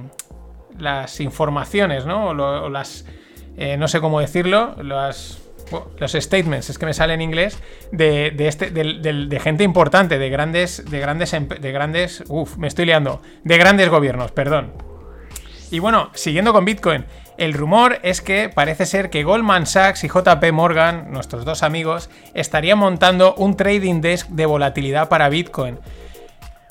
[0.80, 2.30] las informaciones, ¿no?
[2.30, 3.06] O, las...
[3.62, 5.38] Eh, no sé cómo decirlo, las,
[6.00, 10.90] los statements, es que me sale en inglés, de, este, de, gente importante, de grandes,
[10.90, 14.72] de grandes, de grandes, uff, me estoy liando, de grandes gobiernos, perdón.
[15.72, 17.04] Y bueno, siguiendo con Bitcoin,
[17.38, 22.10] el rumor es que parece ser que Goldman Sachs y JP Morgan, nuestros dos amigos,
[22.34, 25.80] estarían montando un trading desk de volatilidad para Bitcoin.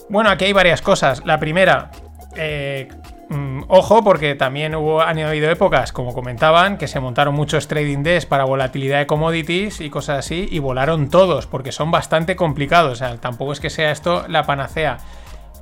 [0.08, 1.22] Bueno, aquí hay varias cosas.
[1.26, 1.90] La primera,
[2.34, 2.88] eh,
[3.28, 8.02] mm, ojo, porque también hubo, han habido épocas, como comentaban, que se montaron muchos trading
[8.02, 12.92] desks para volatilidad de commodities y cosas así, y volaron todos, porque son bastante complicados.
[12.92, 14.98] O sea, tampoco es que sea esto la panacea.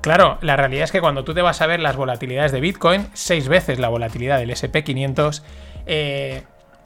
[0.00, 3.08] Claro, la realidad es que cuando tú te vas a ver las volatilidades de Bitcoin,
[3.12, 5.42] seis veces la volatilidad del SP500,
[5.86, 6.42] eh,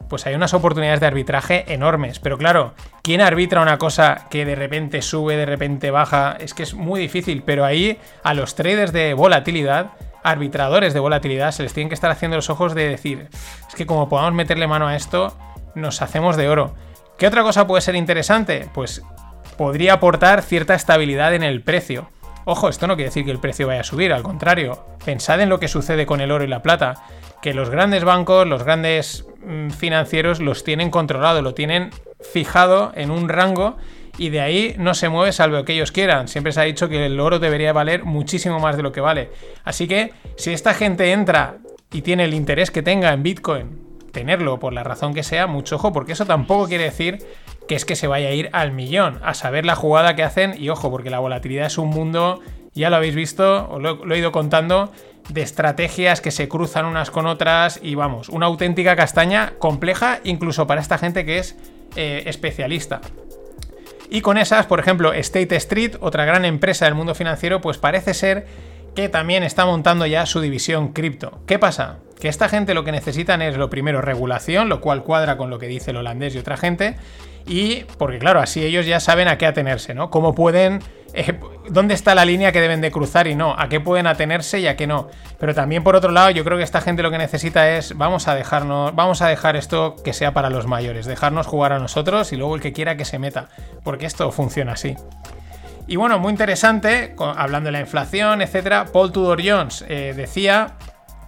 [0.09, 2.19] pues hay unas oportunidades de arbitraje enormes.
[2.19, 6.37] Pero claro, ¿quién arbitra una cosa que de repente sube, de repente baja?
[6.41, 9.91] Es que es muy difícil, pero ahí a los traders de volatilidad,
[10.23, 13.29] arbitradores de volatilidad, se les tienen que estar haciendo los ojos de decir,
[13.69, 15.37] es que como podamos meterle mano a esto,
[15.75, 16.75] nos hacemos de oro.
[17.19, 18.69] ¿Qué otra cosa puede ser interesante?
[18.73, 19.03] Pues
[19.57, 22.09] podría aportar cierta estabilidad en el precio.
[22.45, 25.51] Ojo, esto no quiere decir que el precio vaya a subir, al contrario, pensad en
[25.51, 26.95] lo que sucede con el oro y la plata,
[27.43, 33.11] que los grandes bancos, los grandes mm, financieros los tienen controlado, lo tienen fijado en
[33.11, 33.77] un rango
[34.19, 36.29] y de ahí no se mueve salvo que ellos quieran.
[36.29, 39.31] Siempre se ha dicho que el oro debería valer muchísimo más de lo que vale.
[39.65, 41.59] Así que si esta gente entra
[41.93, 45.77] y tiene el interés que tenga en Bitcoin, tenerlo por la razón que sea, mucho
[45.77, 47.19] ojo, porque eso tampoco quiere decir
[47.69, 50.55] que es que se vaya a ir al millón, a saber la jugada que hacen
[50.59, 52.41] y ojo, porque la volatilidad es un mundo,
[52.75, 54.93] ya lo habéis visto, os lo, he ido contando,
[55.29, 60.67] de estrategias que se cruzan unas con otras y vamos, una auténtica castaña compleja incluso
[60.67, 61.57] para esta gente que es
[61.95, 63.01] eh, especialista.
[64.11, 68.13] Y con esas, por ejemplo, State Street, otra gran empresa del mundo financiero, pues parece
[68.13, 68.47] ser
[68.97, 71.41] que también está montando ya su división cripto.
[71.47, 71.99] ¿Qué pasa?
[72.19, 75.61] Que esta gente lo que necesitan es lo primero regulación, lo cual cuadra con lo
[75.61, 76.97] que dice el holandés y otra gente,
[77.47, 80.11] y porque claro, así ellos ya saben a qué atenerse, ¿no?
[80.11, 80.81] Cómo pueden,
[81.15, 84.61] eh, dónde está la línea que deben de cruzar y no, a qué pueden atenerse
[84.61, 85.09] y a qué no.
[85.39, 88.29] Pero también por otro lado, yo creo que esta gente lo que necesita es, vamos
[88.29, 92.33] a dejarnos, vamos a dejar esto que sea para los mayores, dejarnos jugar a nosotros
[92.33, 93.49] y luego el que quiera que se meta,
[93.83, 94.97] porque esto funciona así.
[95.87, 100.75] Y bueno, muy interesante, hablando de la inflación, etcétera, Paul Tudor Jones eh, decía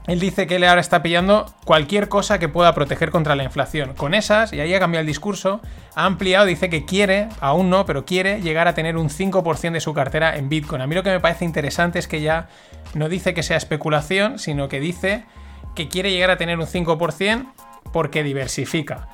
[0.06, 3.94] él dice que él ahora está pillando cualquier cosa que pueda proteger contra la inflación.
[3.94, 5.60] Con esas, y ahí ha cambiado el discurso,
[5.94, 9.80] ha ampliado, dice que quiere, aún no, pero quiere llegar a tener un 5% de
[9.80, 10.82] su cartera en Bitcoin.
[10.82, 12.48] A mí lo que me parece interesante es que ya
[12.94, 15.24] no dice que sea especulación, sino que dice
[15.76, 17.52] que quiere llegar a tener un 5%
[17.92, 19.08] porque diversifica.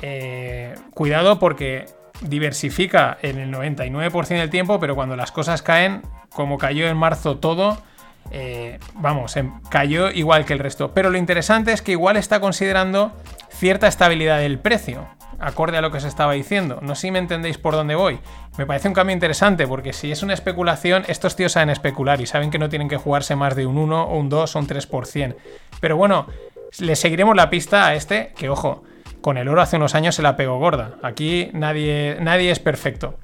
[0.00, 1.86] Eh, cuidado porque
[2.20, 7.38] diversifica en el 99% del tiempo, pero cuando las cosas caen, como cayó en marzo
[7.38, 7.78] todo,
[8.30, 10.92] eh, vamos, em, cayó igual que el resto.
[10.92, 13.12] Pero lo interesante es que igual está considerando
[13.50, 15.06] cierta estabilidad del precio,
[15.38, 16.78] acorde a lo que os estaba diciendo.
[16.82, 18.20] No sé si me entendéis por dónde voy.
[18.56, 22.26] Me parece un cambio interesante, porque si es una especulación, estos tíos saben especular y
[22.26, 24.66] saben que no tienen que jugarse más de un 1 o un 2 o un
[24.66, 25.36] 3%.
[25.80, 26.26] Pero bueno,
[26.78, 28.84] le seguiremos la pista a este, que ojo,
[29.20, 30.96] con el oro hace unos años se la pegó gorda.
[31.02, 33.18] Aquí nadie, nadie es perfecto.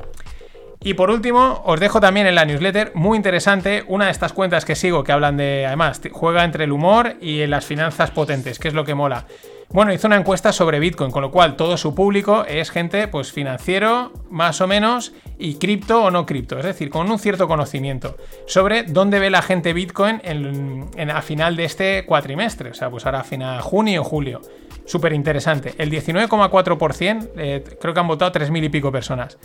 [0.81, 4.65] Y por último, os dejo también en la newsletter, muy interesante, una de estas cuentas
[4.65, 8.69] que sigo que hablan de, además, juega entre el humor y las finanzas potentes, que
[8.69, 9.27] es lo que mola.
[9.71, 13.33] Bueno, hizo una encuesta sobre Bitcoin, con lo cual todo su público es gente pues
[13.33, 18.17] financiero, más o menos, y cripto o no cripto, es decir, con un cierto conocimiento
[18.47, 23.05] sobre dónde ve la gente Bitcoin en, a final de este cuatrimestre, o sea, pues
[23.05, 24.41] ahora a final junio o julio.
[24.87, 25.75] Súper interesante.
[25.77, 29.37] El 19,4%, eh, creo que han votado 3.000 y pico personas.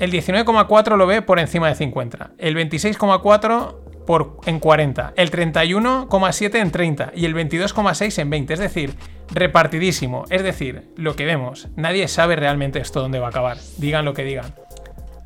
[0.00, 2.30] El 19,4 lo ve por encima de 50.
[2.38, 5.12] El 26,4 por, en 40.
[5.14, 7.12] El 31,7 en 30.
[7.14, 8.54] Y el 22,6 en 20.
[8.54, 8.94] Es decir,
[9.30, 10.24] repartidísimo.
[10.30, 11.68] Es decir, lo que vemos.
[11.76, 13.58] Nadie sabe realmente esto dónde va a acabar.
[13.76, 14.54] Digan lo que digan.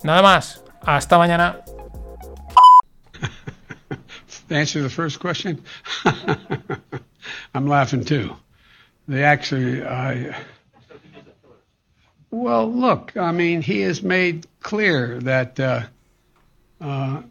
[0.02, 0.64] Nada más.
[0.82, 1.60] Hasta mañana.
[4.50, 5.62] Answer the first question,
[7.54, 8.36] I'm laughing too.
[9.08, 10.34] They actually, I.
[12.34, 15.82] Well, look, I mean, he has made clear that uh,
[16.80, 17.22] uh,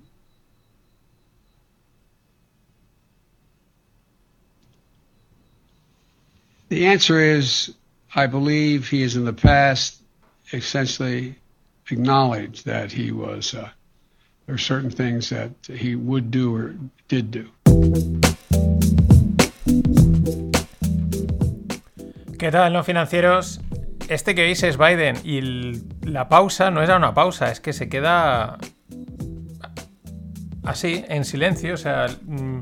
[6.69, 7.73] the answer is
[8.15, 10.01] I believe he has in the past
[10.53, 11.35] essentially
[11.91, 13.69] acknowledged that he was, uh,
[14.45, 16.75] there are certain things that he would do or
[17.09, 17.49] did do.
[22.37, 23.59] ¿Qué tal, no financieros?
[24.07, 25.41] Este que veis es Biden y
[26.05, 28.57] la pausa no era una pausa, es que se queda
[30.63, 32.59] así, en silencio, o sea, mm,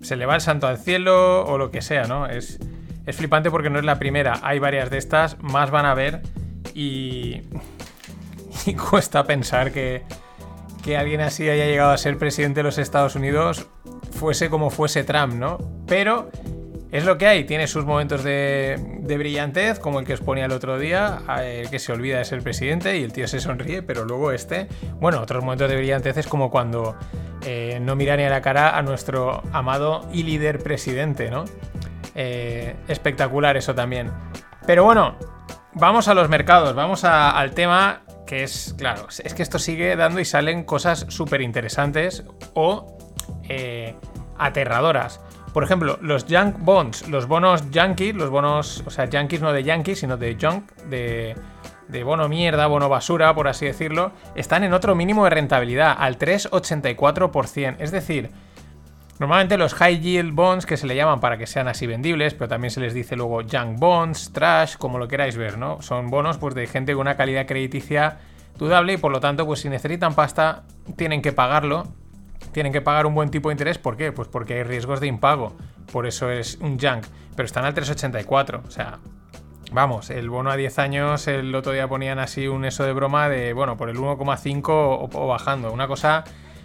[0.00, 2.26] se le va el santo al cielo o lo que sea, ¿no?
[2.26, 2.58] Es,
[3.06, 6.22] es flipante porque no es la primera, hay varias de estas, más van a ver
[6.74, 7.42] y,
[8.66, 10.02] y cuesta pensar que,
[10.82, 13.66] que alguien así haya llegado a ser presidente de los Estados Unidos,
[14.10, 15.58] fuese como fuese Trump, ¿no?
[15.86, 16.30] Pero
[16.92, 20.52] es lo que hay, tiene sus momentos de, brillantez, como el que os ponía el
[20.52, 24.04] otro día, eh, que se olvida de ser presidente y el tío se sonríe, pero
[24.04, 24.68] luego este,
[25.00, 26.94] bueno, otros momentos de brillantez es como cuando
[27.44, 31.44] eh, no mira ni a la cara a nuestro amado y líder presidente, ¿no?
[32.14, 34.10] Eh, espectacular eso también.
[34.66, 35.16] Pero bueno,
[35.72, 40.20] vamos a los mercados, vamos al tema que es, claro, es que esto sigue dando
[40.20, 42.24] y salen cosas súper interesantes
[42.54, 42.98] o
[43.48, 43.94] eh,
[44.38, 45.20] aterradoras.
[45.52, 49.62] Por ejemplo, los junk bonds, los bonos yankees, los bonos, o sea, yankees no de
[49.62, 51.36] yankees, sino de junk, de,
[51.88, 56.18] de bono mierda, bono basura, por así decirlo, están en otro mínimo de rentabilidad, al
[56.18, 57.76] 3,84%.
[57.78, 58.30] Es decir,
[59.22, 62.48] Normalmente los high yield bonds, que se le llaman para que sean así vendibles, pero
[62.48, 65.80] también se les dice luego junk bonds, trash, como lo queráis ver, ¿no?
[65.80, 68.18] Son bonos pues de gente con una calidad crediticia
[68.58, 70.64] dudable y por lo tanto, pues si necesitan pasta,
[70.96, 71.86] tienen que pagarlo.
[72.52, 74.12] Tienen que pagar un buen tipo de interés, ¿por qué?
[74.12, 75.56] Pues porque hay riesgos de impago.
[75.90, 77.04] Por eso es un junk.
[77.34, 78.62] Pero están al 384.
[78.66, 78.98] O sea,
[79.72, 83.30] Vamos, el bono a 10 años, el otro día ponían así un eso de broma
[83.30, 85.72] de, bueno, por el 1,5 o, bajando.
[85.72, 86.24] Una cosa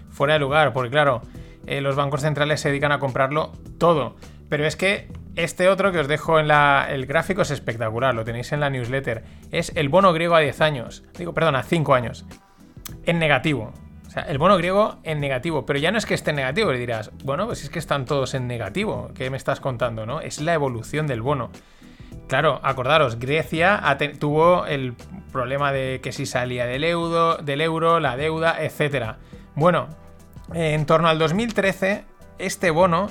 [0.09, 1.21] fuera de lugar, porque claro,
[1.67, 4.17] eh, los bancos centrales se dedican a comprarlo todo.
[4.49, 5.07] Pero es que
[5.37, 8.69] este otro que os dejo en la, el gráfico es espectacular, lo tenéis en la
[8.69, 9.23] newsletter.
[9.51, 11.05] Es el bono griego a 10 años.
[11.17, 12.25] Digo, perdón, a 5 años.
[13.05, 13.71] En negativo.
[14.07, 15.65] O sea, el bono griego en negativo.
[15.65, 18.05] Pero ya no es que esté en negativo, le dirás, bueno, pues es que están
[18.05, 19.11] todos en negativo.
[19.13, 20.21] ¿Qué me estás contando, no?
[20.21, 21.51] Es la evolución del bono.
[22.27, 23.81] Claro, acordaros, Grecia
[24.19, 24.95] tuvo el
[25.31, 29.17] problema de que si salía del euro, del euro, la deuda, etcétera.
[29.55, 29.87] Bueno,
[30.53, 32.03] en torno al 2013,
[32.37, 33.07] este bono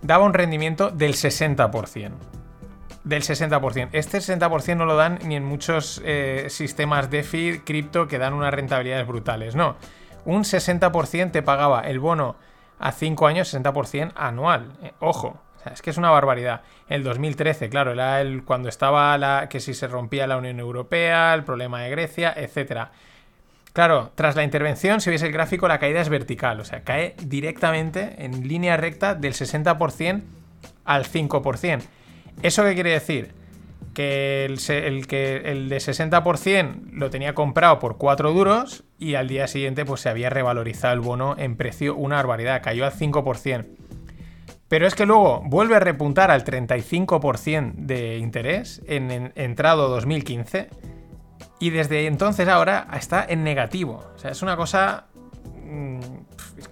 [0.00, 2.12] daba un rendimiento del 60%.
[3.04, 3.88] Del 60%.
[3.92, 8.54] Este 60% no lo dan ni en muchos eh, sistemas DeFi, cripto, que dan unas
[8.54, 9.54] rentabilidades brutales.
[9.54, 9.76] No.
[10.24, 12.36] Un 60% te pagaba el bono
[12.78, 14.72] a 5 años, 60% anual.
[14.82, 15.40] Eh, ojo.
[15.56, 16.62] O sea, es que es una barbaridad.
[16.88, 21.32] El 2013, claro, era el, cuando estaba la, que si se rompía la Unión Europea,
[21.34, 22.90] el problema de Grecia, etcétera.
[23.72, 27.16] Claro, tras la intervención, si veis el gráfico, la caída es vertical, o sea, cae
[27.24, 30.22] directamente en línea recta del 60%
[30.84, 31.82] al 5%.
[32.42, 33.34] ¿Eso qué quiere decir?
[33.94, 39.46] Que el, que el de 60% lo tenía comprado por 4 duros y al día
[39.46, 43.66] siguiente pues se había revalorizado el bono en precio una barbaridad, cayó al 5%.
[44.68, 50.68] Pero es que luego vuelve a repuntar al 35% de interés en, en entrado 2015
[51.60, 54.04] y desde entonces ahora está en negativo.
[54.14, 55.06] O sea, es una cosa
[55.64, 56.00] mm,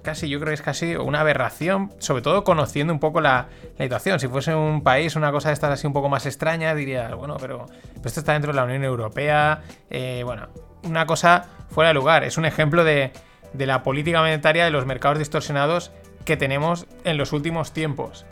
[0.02, 3.84] casi, yo creo que es casi una aberración, sobre todo conociendo un poco la, la
[3.84, 4.20] situación.
[4.20, 7.36] Si fuese un país, una cosa de estas así un poco más extraña, diría, bueno,
[7.40, 10.48] pero, pero esto está dentro de la Unión Europea, eh, bueno,
[10.84, 12.24] una cosa fuera de lugar.
[12.24, 13.12] Es un ejemplo de,
[13.52, 15.92] de la política monetaria de los mercados distorsionados
[16.24, 18.26] que tenemos en los últimos tiempos.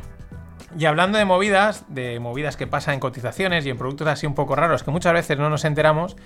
[0.78, 4.34] Y hablando de movidas, de movidas que pasan en cotizaciones y en productos así un
[4.34, 6.16] poco raros que muchas veces no nos enteramos,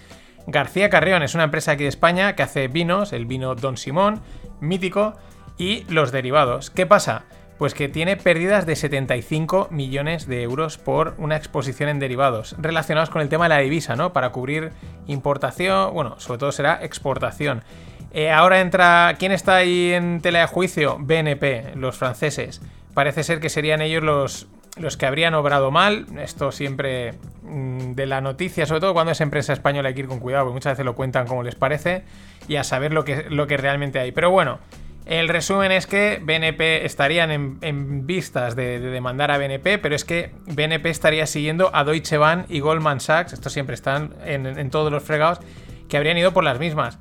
[0.47, 4.21] García Carrión es una empresa aquí de España que hace vinos, el vino Don Simón,
[4.61, 5.15] mítico,
[5.59, 6.71] y los derivados.
[6.71, 7.25] ¿Qué pasa?
[7.59, 13.11] Pues que tiene pérdidas de 75 millones de euros por una exposición en derivados relacionados
[13.11, 14.13] con el tema de la divisa, ¿no?
[14.13, 14.73] Para cubrir
[15.07, 17.63] importación, bueno, sobre todo será exportación.
[18.13, 19.17] Eh, ahora entra.
[19.19, 20.99] ¿Quién está ahí en tela de juicio?
[21.01, 22.61] BNP, los franceses.
[22.95, 24.47] Parece ser que serían ellos los,
[24.77, 26.07] los que habrían obrado mal.
[26.19, 30.09] Esto siempre mm, de la noticia, sobre todo cuando es empresa española, hay que ir
[30.09, 32.05] con cuidado, porque muchas veces lo cuentan como les parece
[32.49, 34.13] y a saber lo que, lo que realmente hay.
[34.13, 34.59] Pero bueno,
[35.07, 39.95] el resumen es que BNP estarían en, en vistas de, de demandar a BNP, pero
[39.95, 43.33] es que BNP estaría siguiendo a Deutsche Bank y Goldman Sachs.
[43.33, 45.41] Estos siempre están en, en todos los fregados
[45.89, 46.99] que habrían ido por las mismas.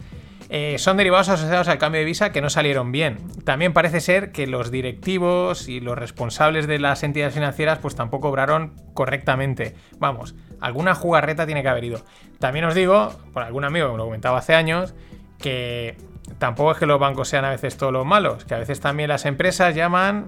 [0.56, 3.18] Eh, son derivados asociados al cambio de visa que no salieron bien.
[3.44, 8.30] También parece ser que los directivos y los responsables de las entidades financieras pues tampoco
[8.30, 9.74] obraron correctamente.
[9.98, 12.06] Vamos, alguna jugarreta tiene que haber ido.
[12.38, 14.94] También os digo, por algún amigo que me lo comentaba hace años,
[15.40, 15.98] que
[16.38, 19.10] tampoco es que los bancos sean a veces todos los malos, que a veces también
[19.10, 20.28] las empresas llaman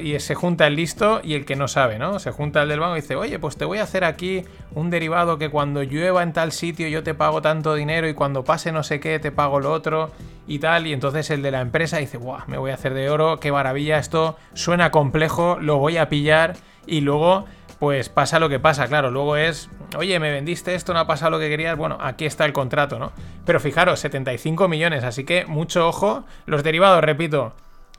[0.00, 2.18] y se junta el listo y el que no sabe, ¿no?
[2.18, 4.90] Se junta el del banco y dice, oye, pues te voy a hacer aquí un
[4.90, 8.72] derivado que cuando llueva en tal sitio yo te pago tanto dinero y cuando pase
[8.72, 10.10] no sé qué te pago lo otro
[10.46, 10.86] y tal.
[10.86, 12.44] Y entonces el de la empresa dice, ¡buah!
[12.46, 16.56] Me voy a hacer de oro, qué maravilla, esto suena complejo, lo voy a pillar
[16.86, 17.46] y luego
[17.84, 19.10] pues pasa lo que pasa, claro.
[19.10, 19.68] Luego es,
[19.98, 21.76] oye, me vendiste esto, no ha pasado lo que querías.
[21.76, 23.12] Bueno, aquí está el contrato, ¿no?
[23.44, 26.24] Pero fijaros, 75 millones, así que mucho ojo.
[26.46, 27.52] Los derivados, repito,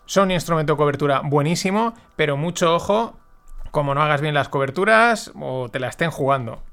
[0.07, 3.15] son un instrumento de cobertura buenísimo, pero mucho ojo
[3.69, 6.63] como no hagas bien las coberturas o te la estén jugando.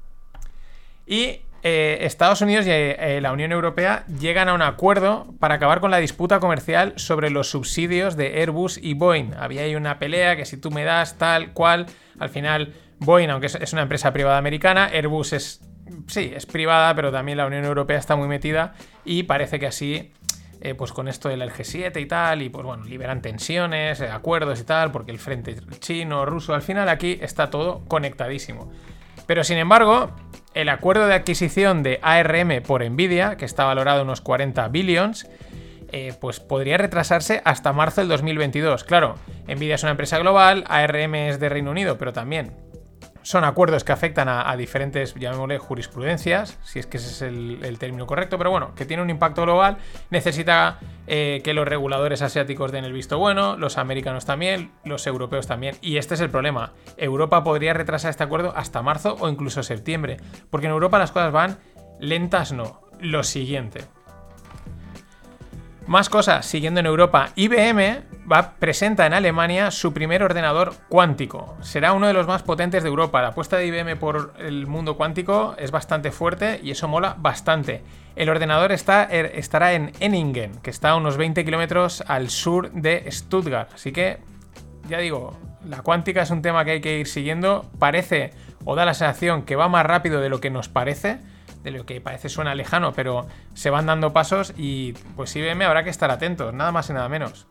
[1.05, 5.81] Y eh, Estados Unidos y eh, la Unión Europea llegan a un acuerdo para acabar
[5.81, 9.35] con la disputa comercial sobre los subsidios de Airbus y Boeing.
[9.37, 11.85] Había ahí una pelea que si tú me das tal cual,
[12.19, 12.73] al final
[13.03, 15.61] Boeing, aunque es una empresa privada americana, Airbus es,
[16.07, 18.73] sí, es privada, pero también la Unión Europea está muy metida
[19.05, 20.11] y parece que así,
[20.61, 24.59] eh, pues con esto del G7 y tal, y pues bueno, liberan tensiones, eh, acuerdos
[24.59, 28.71] y tal, porque el frente chino, ruso, al final aquí está todo conectadísimo.
[29.25, 30.11] Pero sin embargo,
[30.53, 35.27] el acuerdo de adquisición de ARM por Nvidia, que está valorado unos 40 billions,
[35.91, 38.83] eh, pues podría retrasarse hasta marzo del 2022.
[38.83, 39.15] Claro,
[39.47, 42.51] Nvidia es una empresa global, ARM es de Reino Unido, pero también
[43.23, 48.05] son acuerdos que afectan a, diferentes, llamémosle, jurisprudencias, si es que ese es el, término
[48.05, 49.77] correcto, pero bueno, que tiene un impacto global,
[50.09, 55.47] necesita eh, que los reguladores asiáticos den el visto bueno, los americanos también, los europeos
[55.47, 56.73] también, y este es el problema.
[56.97, 60.17] Europa podría retrasar este acuerdo hasta marzo o incluso septiembre,
[60.49, 61.57] porque en Europa las cosas van
[61.99, 62.81] lentas, no.
[62.99, 63.81] Lo siguiente.
[65.85, 71.57] Más cosas, siguiendo en Europa, IBM va, presenta en Alemania su primer ordenador cuántico.
[71.61, 73.21] Será uno de los más potentes de Europa.
[73.21, 77.83] La apuesta de IBM por el mundo cuántico es bastante fuerte y eso mola bastante.
[78.15, 82.71] El ordenador está, er, estará en Enningen, que está a unos 20 kilómetros al sur
[82.71, 83.69] de Stuttgart.
[83.73, 84.19] Así que,
[84.87, 87.69] ya digo, la cuántica es un tema que hay que ir siguiendo.
[87.77, 88.31] Parece
[88.63, 91.19] o da la sensación que va más rápido de lo que nos parece
[91.63, 95.83] de lo que parece suena lejano, pero se van dando pasos y pues IBM habrá
[95.83, 97.47] que estar atentos, nada más y nada menos.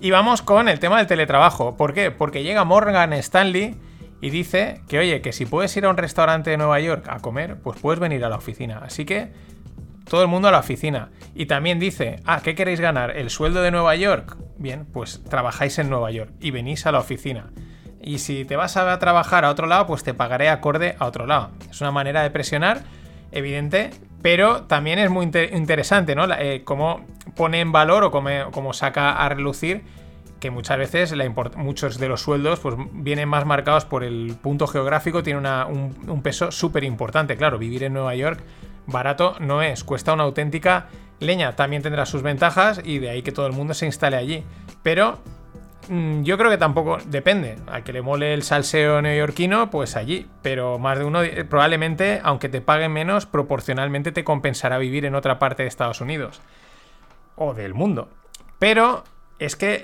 [0.00, 1.76] Y vamos con el tema del teletrabajo.
[1.76, 2.10] ¿Por qué?
[2.10, 3.76] Porque llega Morgan Stanley
[4.22, 7.20] y dice que, oye, que si puedes ir a un restaurante de Nueva York a
[7.20, 8.80] comer, pues puedes venir a la oficina.
[8.82, 9.32] Así que
[10.08, 11.10] todo el mundo a la oficina.
[11.34, 13.16] Y también dice, ah, ¿qué queréis ganar?
[13.16, 14.36] ¿El sueldo de Nueva York?
[14.56, 17.50] Bien, pues trabajáis en Nueva York y venís a la oficina.
[18.02, 21.26] Y si te vas a trabajar a otro lado, pues te pagaré acorde a otro
[21.26, 21.50] lado.
[21.70, 22.82] Es una manera de presionar,
[23.30, 23.90] evidente,
[24.22, 26.26] pero también es muy interesante, ¿no?
[26.34, 27.04] Eh, cómo
[27.36, 29.82] pone en valor o cómo, saca a relucir
[30.40, 31.14] que muchas veces
[31.56, 36.22] muchos de los sueldos pues, vienen más marcados por el punto geográfico, tiene un, un,
[36.22, 37.36] peso súper importante.
[37.36, 38.42] Claro, vivir en Nueva York
[38.86, 40.88] barato no es, cuesta una auténtica
[41.18, 41.56] leña.
[41.56, 44.44] También tendrá sus ventajas y de ahí que todo el mundo se instale allí.
[44.82, 45.18] Pero
[45.88, 47.56] yo creo que tampoco depende.
[47.66, 50.26] A que le mole el salseo neoyorquino, pues allí.
[50.42, 55.14] Pero más de uno, eh, probablemente, aunque te paguen menos, proporcionalmente te compensará vivir en
[55.14, 56.40] otra parte de Estados Unidos.
[57.36, 58.08] O del mundo.
[58.58, 59.04] Pero
[59.40, 59.80] es que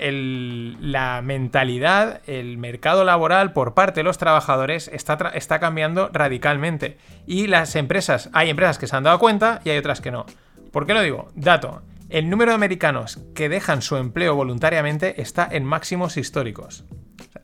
[0.79, 6.99] la mentalidad, el mercado laboral por parte de los trabajadores está, está cambiando radicalmente.
[7.25, 10.27] Y las empresas, hay empresas que se han dado cuenta y hay otras que no.
[10.71, 11.29] ¿Por qué lo digo?
[11.33, 11.81] Dato.
[12.09, 16.85] El número de americanos que dejan su empleo voluntariamente está en máximos históricos.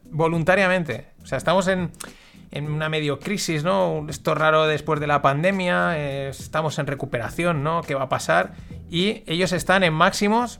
[0.05, 1.07] voluntariamente.
[1.24, 1.91] O sea, estamos en,
[2.55, 4.05] una medio crisis, ¿no?
[4.07, 7.82] Esto raro después de la pandemia, eh, estamos en recuperación, ¿no?
[7.82, 8.53] ¿Qué va a pasar?
[8.89, 10.59] Y ellos están en máximos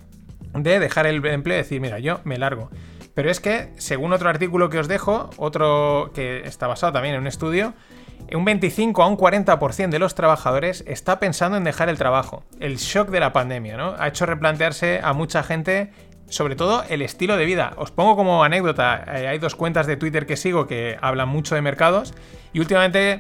[0.54, 2.72] de dejar el empleo y decir, mira, yo me largo.
[3.14, 7.22] Pero es que, según otro artículo que os dejo, otro que está basado también en
[7.22, 7.74] un estudio,
[8.34, 12.44] un 25 a un 40% de los trabajadores está pensando en dejar el trabajo.
[12.60, 13.96] El shock de la pandemia, ¿no?
[13.98, 15.92] Ha hecho replantearse a mucha gente
[16.28, 17.74] sobre todo el estilo de vida.
[17.78, 21.56] Os pongo como anécdota, eh, hay dos cuentas de Twitter que sigo que hablan mucho
[21.56, 22.14] de mercados
[22.54, 23.20] y últimamente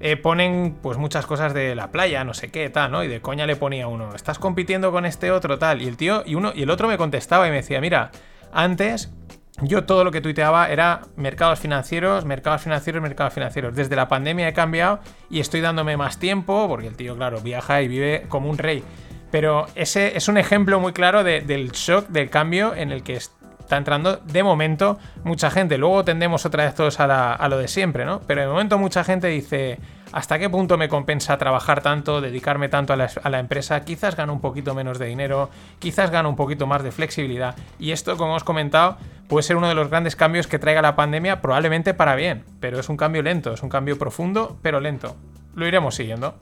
[0.00, 3.04] eh, ponen pues muchas cosas de la playa, no sé qué, tal, ¿no?
[3.04, 6.22] Y de coña le ponía uno, estás compitiendo con este otro, tal, y el tío,
[6.26, 8.10] y uno, y el otro me contestaba y me decía, mira,
[8.52, 9.12] antes
[9.60, 13.74] yo todo lo que tuiteaba era mercados financieros, mercados financieros, mercados financieros.
[13.74, 17.82] Desde la pandemia he cambiado y estoy dándome más tiempo, porque el tío, claro, viaja
[17.82, 18.82] y vive como un rey.
[19.30, 23.18] Pero ese es un ejemplo muy claro del shock, del cambio en el que
[23.62, 25.78] Está entrando de momento mucha gente.
[25.78, 28.20] Luego tendemos otra vez todos a, a lo de siempre, ¿no?
[28.26, 29.78] Pero de momento mucha gente dice,
[30.12, 33.84] ¿hasta qué punto me compensa trabajar tanto, dedicarme tanto a la, a la, empresa?
[33.84, 35.48] Quizás gano un poquito menos de dinero,
[35.78, 37.56] quizás gano un poquito más de flexibilidad.
[37.78, 38.98] Y esto, como hemos comentado,
[39.28, 42.44] puede ser uno de los grandes cambios que traiga la pandemia, probablemente para bien.
[42.60, 45.16] Pero es un cambio lento, es un cambio profundo, pero lento.
[45.54, 46.34] Lo iremos siguiendo.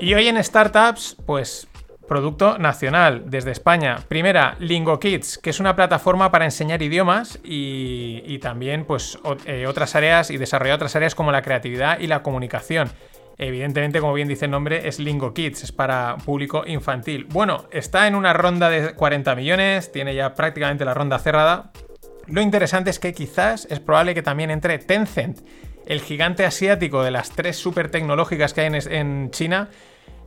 [0.00, 1.66] Y hoy en Startups, pues
[2.06, 3.96] producto nacional desde España.
[4.08, 9.96] Primera, Lingo Kids, que es una plataforma para enseñar idiomas y, también pues eh, otras
[9.96, 12.90] áreas y desarrollar otras áreas como la creatividad y la comunicación.
[13.38, 17.24] Evidentemente, como bien dice el nombre, es Lingo Kids, es para público infantil.
[17.24, 21.72] Bueno, está en una ronda de 40 millones, tiene ya prácticamente la ronda cerrada.
[22.26, 25.40] Lo interesante es que quizás es probable que también entre Tencent,
[25.88, 29.70] el gigante asiático de las tres super tecnológicas que hay en, China,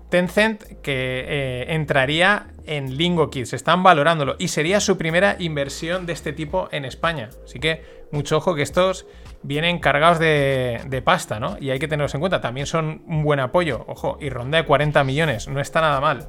[0.10, 6.14] Tencent que eh, entraría en Lingo Kids, están valorándolo y sería su primera inversión de
[6.14, 7.30] este tipo en España.
[7.46, 9.06] Así que mucho ojo que estos
[9.44, 11.58] vienen cargados de, de, pasta, ¿no?
[11.62, 14.66] Y hay que tenerlos en cuenta, también son un buen apoyo, ojo, y ronda de
[14.66, 16.28] 40 millones, no está nada mal.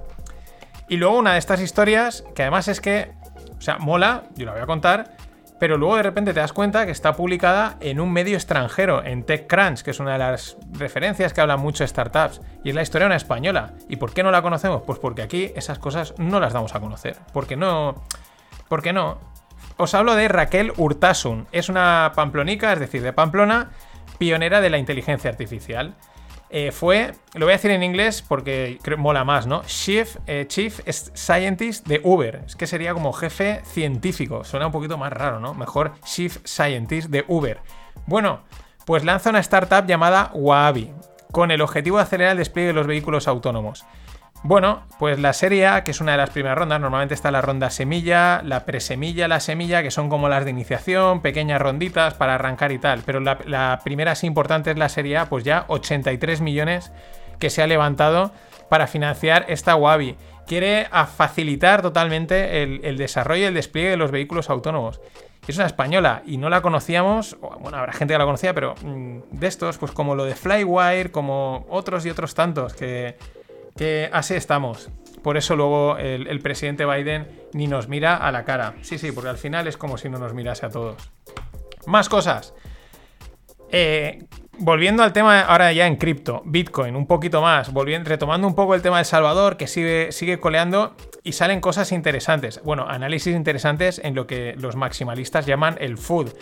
[0.89, 3.13] Y luego una de estas historias, que además es que,
[3.57, 5.17] o sea, mola, yo la voy a contar,
[5.63, 9.23] pero luego de repente te das cuenta que está publicada en un medio extranjero, en
[9.23, 12.83] TechCrunch, que es una de las referencias que hablan mucho de startups, y es la
[12.83, 13.75] historia de una española.
[13.89, 14.83] ¿Y por qué no la conocemos?
[14.85, 17.17] Pues porque aquí esas cosas no las damos a conocer.
[17.33, 18.03] Porque no.
[18.69, 19.19] Porque no.
[19.77, 21.47] Os hablo de Raquel Urtasun.
[21.53, 23.71] Es una pamplonica, es decir, de Pamplona,
[24.19, 25.95] pionera de la inteligencia artificial.
[26.55, 29.63] Eh, fue, lo voy a decir en inglés porque creo, mola más, ¿no?
[29.65, 32.43] Chief, eh, Chief Scientist de Uber.
[32.47, 34.45] Es que sería como jefe científico.
[34.45, 35.55] Suena un poquito más raro, ¿no?
[35.55, 37.59] Mejor Chief Scientist de Uber.
[38.07, 38.41] Bueno,
[38.85, 40.93] pues lanza una startup llamada Waabi,
[41.33, 43.87] con el objetivo de acelerar el despliegue de los vehículos autónomos.
[44.45, 47.41] Bueno, pues la serie A, que es una de las primeras rondas, normalmente está la
[47.41, 52.35] ronda semilla, la presemilla, la semilla, que son como las de iniciación, pequeñas ronditas para
[52.35, 53.03] arrancar y tal.
[53.07, 56.91] Pero la, primera así importante es la serie A, pues ya 83 millones
[57.39, 58.33] que se ha levantado
[58.69, 60.17] para financiar esta Wabi.
[60.49, 65.01] Quiere facilitar totalmente el, el desarrollo y el despliegue de los vehículos autónomos.
[65.47, 69.19] Es una española y no la conocíamos, bueno, habrá gente que la conocía, pero mmm,
[69.31, 73.17] de estos, pues como lo de Flywire, como otros y otros tantos que
[73.77, 74.91] que así estamos.
[75.23, 78.75] Por eso luego el, presidente Biden ni nos mira a la cara.
[78.83, 80.97] Sí, sí, porque al final es como si no nos mirase a todos.
[81.87, 82.55] Más cosas.
[83.71, 84.25] Eh,
[84.59, 88.75] volviendo al tema ahora ya en cripto, Bitcoin, un poquito más, volviendo, retomando un poco
[88.75, 92.61] el tema de Salvador, que sigue, sigue coleando y salen cosas interesantes.
[92.65, 96.33] Bueno, análisis interesantes en lo que los maximalistas llaman el food.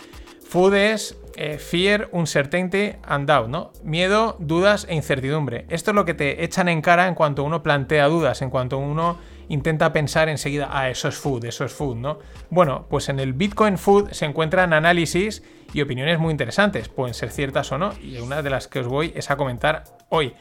[0.51, 3.71] Food es eh, fear, uncertainty and doubt, ¿no?
[3.85, 5.65] Miedo, dudas e incertidumbre.
[5.69, 8.77] Esto es lo que te echan en cara en cuanto uno plantea dudas, en cuanto
[8.77, 12.19] uno intenta pensar enseguida, ah, eso es food, eso es food, ¿no?
[12.49, 15.41] Bueno, pues en el Bitcoin Food se encuentran análisis
[15.73, 18.87] y opiniones muy interesantes, pueden ser ciertas o no, y una de las que os
[18.87, 20.33] voy es a comentar hoy.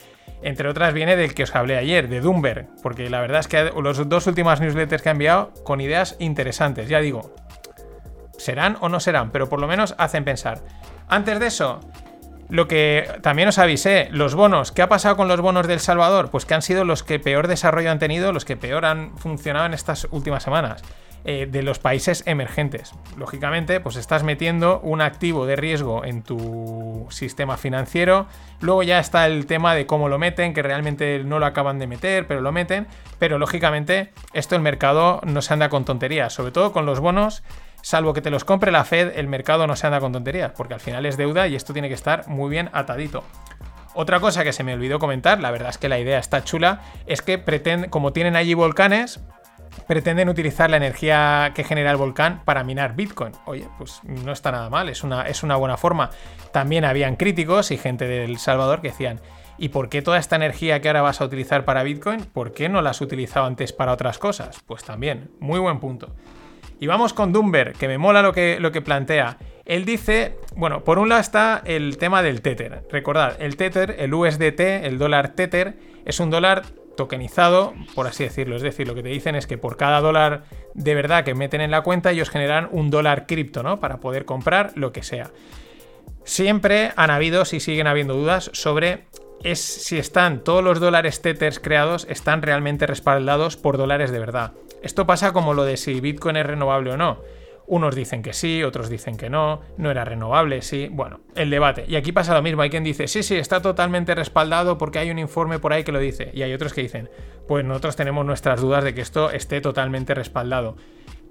[0.42, 3.70] Entre otras viene del que os hablé ayer, de Doomberg, porque la verdad es que
[3.80, 7.32] los dos últimas newsletters que ha enviado con ideas interesantes, ya digo,
[8.40, 10.62] serán o no serán, pero por lo menos hacen pensar.
[11.08, 11.80] Antes de eso,
[12.48, 14.72] lo que también os avisé, los bonos.
[14.72, 16.30] ¿Qué ha pasado con los bonos del Salvador?
[16.30, 19.66] Pues que han sido los que peor desarrollo han tenido, los que peor han funcionado
[19.66, 20.82] en estas últimas semanas.
[21.22, 22.94] Eh, de los países emergentes.
[23.18, 28.26] Lógicamente, pues estás metiendo un activo de riesgo en tu sistema financiero.
[28.60, 31.86] Luego ya está el tema de cómo lo meten, que realmente no lo acaban de
[31.86, 32.86] meter, pero lo meten.
[33.18, 37.42] Pero lógicamente, esto el mercado no se anda con tonterías, sobre todo con los bonos
[37.82, 40.74] salvo que te los compre la Fed, el mercado no se anda con tonterías, porque
[40.74, 43.24] al final es deuda y esto tiene que estar muy bien atadito.
[43.94, 46.80] Otra cosa que se me olvidó comentar, la verdad es que la idea está chula,
[47.06, 49.20] es que pretenden, como tienen allí volcanes,
[49.86, 53.32] pretenden utilizar la energía que genera el volcán para minar Bitcoin.
[53.46, 56.10] Oye, pues no está nada mal, es una, es una buena forma.
[56.52, 59.20] También habían críticos y gente del Salvador que decían,
[59.58, 62.68] ¿y por qué toda esta energía que ahora vas a utilizar para Bitcoin, por qué
[62.68, 64.60] no la has utilizado antes para otras cosas?
[64.66, 66.14] Pues también, muy buen punto.
[66.80, 69.36] Y vamos con Dumber, que me mola lo que, lo que plantea.
[69.66, 72.82] Él dice, bueno, por un lado está el tema del Tether.
[72.90, 75.74] Recordad, el Tether, el USDT, el dólar Tether,
[76.06, 76.62] es un dólar
[76.96, 78.56] tokenizado, por así decirlo.
[78.56, 81.60] Es decir, lo que te dicen es que por cada dólar de verdad que meten
[81.60, 83.78] en la cuenta, ellos generan un dólar cripto, ¿no?
[83.78, 85.30] Para poder comprar lo que sea.
[86.24, 89.04] Siempre han habido, si siguen habiendo dudas, sobre
[89.54, 94.52] si están todos los dólares Tethers creados, están realmente respaldados por dólares de verdad.
[94.82, 97.18] Esto pasa como lo de si Bitcoin es renovable o no.
[97.66, 100.88] Unos dicen que sí, otros dicen que no, no era renovable, sí.
[100.90, 101.84] Bueno, el debate.
[101.86, 105.10] Y aquí pasa lo mismo, hay quien dice, sí, sí, está totalmente respaldado porque hay
[105.10, 106.30] un informe por ahí que lo dice.
[106.34, 107.08] Y hay otros que dicen,
[107.46, 110.76] pues nosotros tenemos nuestras dudas de que esto esté totalmente respaldado.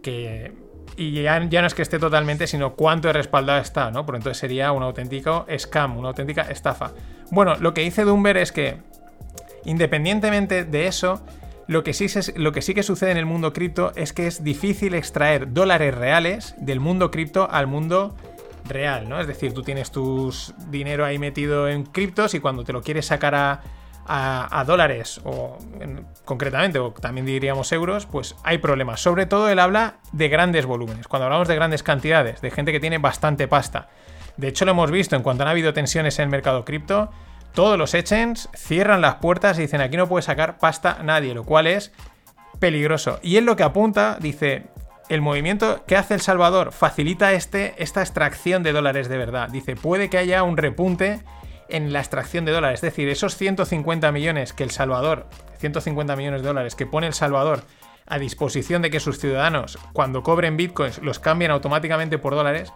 [0.02, 0.54] Que...
[0.95, 4.06] Y ya, ya no es que esté totalmente, sino cuánto de respaldado está, ¿no?
[4.06, 6.91] Porque entonces sería un auténtico scam, una auténtica estafa.
[7.32, 8.78] Bueno, lo que dice Dumber es que,
[9.66, 11.22] independientemente de eso,
[11.70, 14.43] lo que, sí lo que sí que sucede en el mundo cripto es que es
[14.43, 18.15] difícil extraer dólares reales del mundo cripto al mundo
[18.67, 19.22] real, ¿no?
[19.22, 20.34] Es decir, tú tienes tu
[20.72, 25.59] dinero ahí metido en criptos y cuando te lo quieres sacar a, dólares o
[26.26, 28.99] concretamente, o también diríamos euros, pues hay problemas.
[28.99, 31.07] Sobre todo él habla de grandes volúmenes.
[31.07, 33.89] Cuando hablamos de grandes cantidades, de gente que tiene bastante pasta.
[34.38, 37.11] De hecho, lo hemos visto en cuanto han habido tensiones en el mercado cripto
[37.54, 41.43] todos los exchanges cierran las puertas y dicen aquí no puede sacar pasta nadie, lo
[41.43, 41.91] cual es
[42.60, 43.20] peligroso.
[43.22, 44.68] Y él lo que apunta, dice,
[45.10, 49.50] el movimiento que hace El Salvador facilita este, esta extracción de dólares de verdad.
[49.50, 51.22] Dice, puede que haya un repunte
[51.68, 52.78] en la extracción de dólares.
[52.78, 55.28] Es decir, esos 150 millones que El Salvador,
[55.58, 57.64] 150 millones de dólares que pone El Salvador
[58.06, 62.74] a disposición de que sus ciudadanos, cuando cobren bitcoins, los cambien automáticamente por dólares,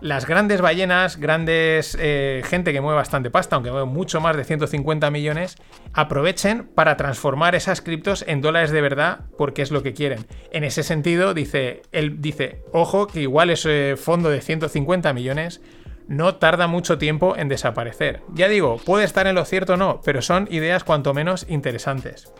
[0.00, 4.44] las grandes ballenas, grandes eh, gente que mueve bastante pasta, aunque mueve mucho más de
[4.44, 5.56] 150 millones,
[5.92, 10.26] aprovechen para transformar esas criptos en dólares de verdad porque es lo que quieren.
[10.52, 15.60] En ese sentido, dice, él dice, ojo, que igual ese fondo de 150 millones
[16.08, 18.22] no tarda mucho tiempo en desaparecer.
[18.34, 22.32] Ya digo, puede estar en lo cierto o no, pero son ideas cuanto menos interesantes.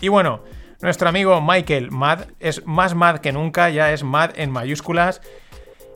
[0.00, 0.42] Y bueno,
[0.80, 5.20] nuestro amigo Michael Mad es más mad que nunca, ya es mad en mayúsculas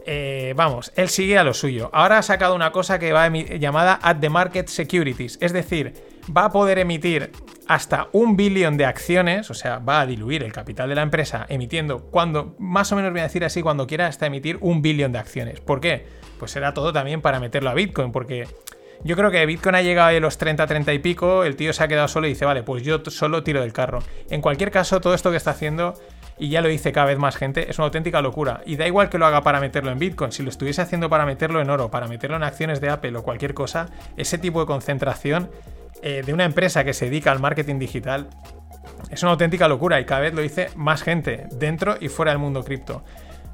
[0.07, 1.91] eh, vamos, él sigue a lo suyo.
[1.93, 5.95] Ahora ha sacado una cosa que va llamada At the Market Securities, es decir,
[6.35, 7.33] va a poder emitir
[7.69, 11.47] hasta un billón de acciones, o sea, va a diluir el capital de la empresa
[11.49, 15.13] emitiendo cuando, más o menos voy a decir así, cuando quiera hasta emitir un billón
[15.13, 15.61] de acciones.
[15.61, 16.07] ¿Por qué?
[16.39, 18.47] Pues será todo también para meterlo a Bitcoin, porque
[19.05, 21.83] yo creo que Bitcoin ha llegado a los 30, 30 y pico, el tío se
[21.83, 24.01] ha quedado solo y dice, vale, pues yo solo tiro del carro.
[24.31, 25.95] En cualquier caso, todo esto que está haciendo
[26.43, 28.63] y ya lo dice cada vez más gente, es una auténtica locura.
[28.67, 31.25] Y da igual que lo haga para meterlo en Bitcoin, si lo estuviese haciendo para
[31.25, 33.87] meterlo en oro, para meterlo en acciones de Apple o cualquier cosa,
[34.17, 35.53] ese tipo de concentración
[36.03, 38.29] eh, de una empresa que se dedica al marketing digital
[39.09, 42.41] es una auténtica locura y cada vez lo dice más gente dentro y fuera del
[42.41, 43.05] mundo cripto.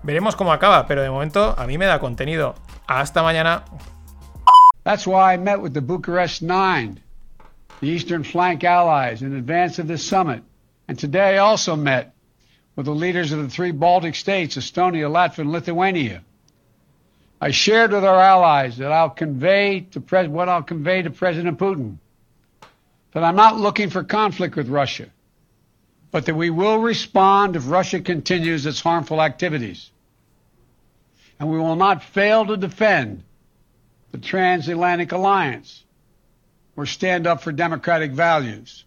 [0.03, 2.55] Veremos cómo acaba, pero de momento a mí me da contenido.
[2.86, 3.64] Hasta mañana.
[4.84, 7.03] That's why I met with the Bucharest Nine,
[7.82, 10.43] the Eastern Flank allies, in advance of this summit.
[10.89, 12.14] And today also met
[12.79, 16.22] with the leaders of the three Baltic states, Estonia, Latvia, and Lithuania.
[17.41, 21.59] I shared with our allies that I'll convey to Pres- what I'll convey to President
[21.59, 21.97] Putin,
[23.14, 25.09] that I'm not looking for conflict with Russia,
[26.12, 29.91] but that we will respond if Russia continues its harmful activities.
[31.41, 33.24] And we will not fail to defend
[34.12, 35.83] the transatlantic alliance
[36.76, 38.85] or stand up for democratic values.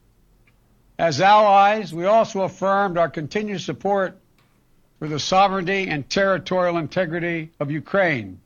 [1.02, 4.20] As allies, we also affirmed our continued support
[5.00, 8.40] for the sovereignty and territorial integrity of Ukraine.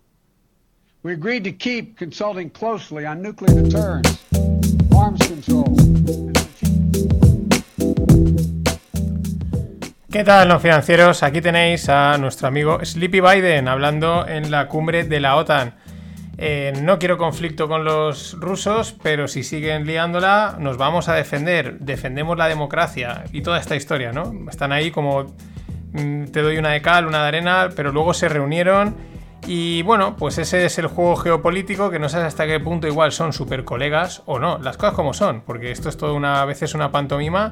[1.04, 4.24] We agreed to keep consulting closely on nuclear deterrence,
[4.96, 5.76] arms control.
[10.10, 11.24] ¿Qué tal, los financieros?
[11.24, 15.74] Aquí tenéis a nuestro amigo Sleepy Biden hablando en la cumbre de la OTAN.
[16.38, 21.80] Eh, no quiero conflicto con los rusos, pero si siguen liándola, nos vamos a defender.
[21.80, 24.34] Defendemos la democracia y toda esta historia, ¿no?
[24.50, 25.36] Están ahí como
[25.94, 28.96] mm, te doy una de cal, una de arena, pero luego se reunieron.
[29.48, 33.12] Y bueno, pues ese es el juego geopolítico que no sabes hasta qué punto igual
[33.12, 34.58] son super colegas o no.
[34.58, 37.50] Las cosas como son, porque esto es todo una a veces una pantomima.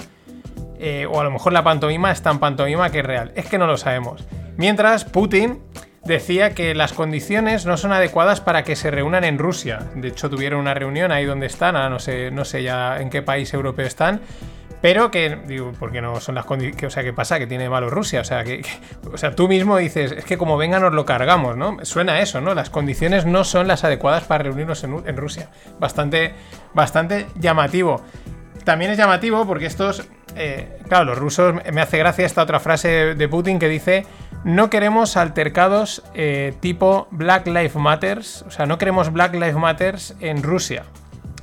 [0.79, 3.31] Eh, o a lo mejor la pantomima es tan pantomima que es real.
[3.35, 4.25] Es que no lo sabemos.
[4.57, 5.61] Mientras, Putin
[6.05, 9.79] decía que las condiciones no son adecuadas para que se reúnan en Rusia.
[9.95, 13.21] De hecho, tuvieron una reunión ahí donde están, no sé, no sé ya en qué
[13.21, 14.21] país europeo están.
[14.83, 16.83] Pero que, digo, porque no son las condiciones.
[16.83, 17.39] O sea, ¿qué pasa?
[17.39, 18.19] Que tiene malo Rusia.
[18.19, 18.65] O sea, que,
[19.13, 21.77] o sea, tú mismo dices, es que como venga nos lo cargamos, ¿no?
[21.83, 22.53] Suena eso, ¿no?
[22.53, 25.47] Las condiciones no son las adecuadas para reunirnos en, Rusia.
[25.79, 26.33] Bastante,
[26.73, 28.01] bastante llamativo.
[28.63, 30.07] También es llamativo porque estos.
[30.35, 31.53] Eh, claro, los rusos.
[31.71, 34.05] Me hace gracia esta otra frase de Putin que dice
[34.43, 38.43] no queremos altercados eh, tipo Black Lives Matters.
[38.47, 40.83] O sea, no queremos Black Lives Matters en Rusia.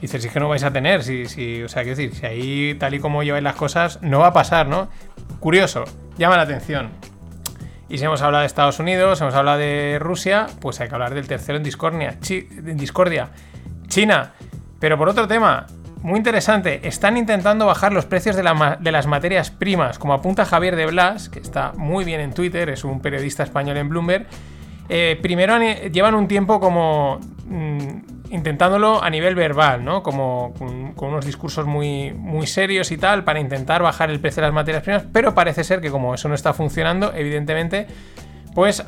[0.01, 2.25] Dices, si es que no vais a tener, si, si, o sea, quiero decir, si
[2.25, 4.89] ahí tal y como lleváis las cosas, no va a pasar, ¿no?
[5.41, 5.85] Curioso,
[6.17, 6.91] llama la atención.
[7.89, 11.13] Y si hemos hablado de Estados Unidos, hemos hablado de Rusia, pues hay que hablar
[11.13, 13.31] del tercero en discordia
[13.89, 14.33] China.
[14.79, 15.67] Pero por otro tema,
[16.03, 20.87] muy interesante, están intentando bajar los precios de, las materias primas, como apunta Javier de
[20.87, 24.27] Blas, que está muy bien en Twitter, es un periodista español en Bloomberg.
[24.89, 25.59] Eh, primero
[25.93, 30.03] llevan un tiempo como mm, intentándolo a nivel verbal, ¿no?
[30.03, 34.41] Como con, con, unos discursos muy, muy serios y tal, para intentar bajar el precio
[34.41, 37.87] de las materias primas, pero parece ser que como eso no está funcionando, evidentemente
[38.55, 38.83] pues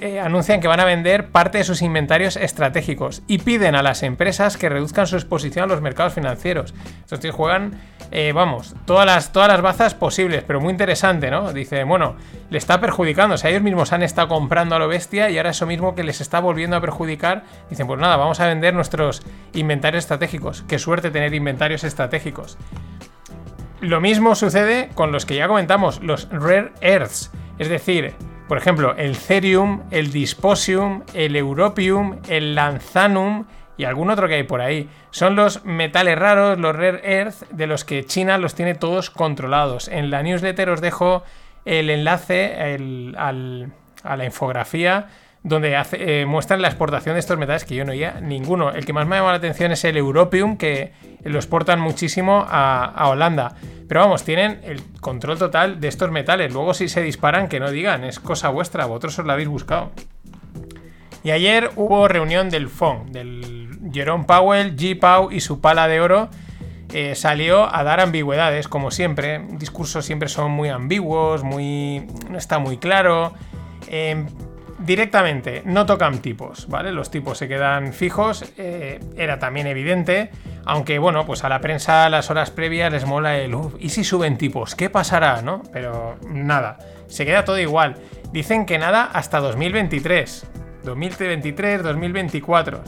[0.00, 4.02] eh, anuncian que van a vender parte de sus inventarios estratégicos y piden a las
[4.02, 6.74] empresas que reduzcan su exposición a los mercados financieros.
[7.00, 7.80] Estos tíos juegan,
[8.12, 11.52] eh, vamos, todas las, todas las bazas posibles, pero muy interesante, ¿no?
[11.52, 12.16] Dice, bueno,
[12.50, 15.50] le está perjudicando, o sea, ellos mismos han estado comprando a lo bestia y ahora
[15.50, 19.22] eso mismo que les está volviendo a perjudicar, dicen, pues nada, vamos a vender nuestros
[19.54, 20.64] inventarios estratégicos.
[20.68, 22.58] Qué suerte tener inventarios estratégicos.
[23.80, 28.14] Lo mismo sucede con los que ya comentamos, los rare earths, es decir,
[28.50, 33.44] por ejemplo, el Cerium, el Dysposium, el Europium, el Lanzanum
[33.76, 34.88] y algún otro que hay por ahí.
[35.12, 39.86] Son los metales raros, los rare earth, de los que China los tiene todos controlados.
[39.86, 41.22] En la newsletter os dejo
[41.64, 42.76] el enlace
[43.16, 45.06] a la infografía
[45.42, 48.72] donde eh, muestran la exportación de estos metales que yo no oía ninguno.
[48.72, 50.92] El que más me ha llamado la atención es el Europium, que
[51.24, 53.54] lo exportan muchísimo a, Holanda.
[53.88, 56.52] Pero vamos, tienen el control total de estos metales.
[56.52, 59.92] Luego si se disparan, que no digan, es cosa vuestra, vosotros os lo habéis buscado.
[61.22, 64.98] Y ayer hubo reunión del FON, del Jerome Powell, G.
[64.98, 66.28] Pau y su pala de oro.
[66.92, 69.46] Eh, salió a dar ambigüedades, como siempre.
[69.52, 72.06] Discursos siempre son muy ambiguos, muy.
[72.28, 73.32] no está muy claro.
[73.88, 74.26] Eh,
[74.80, 76.92] directamente no tocan tipos, ¿vale?
[76.92, 80.30] Los tipos se quedan fijos, eh, era también evidente,
[80.64, 84.38] aunque bueno, pues a la prensa las horas previas les mola el, ¿y si suben
[84.38, 84.74] tipos?
[84.74, 85.62] ¿Qué pasará, no?
[85.72, 86.78] Pero nada,
[87.08, 87.96] se queda todo igual.
[88.32, 90.46] Dicen que nada hasta 2023,
[90.84, 92.82] 2023, 2024.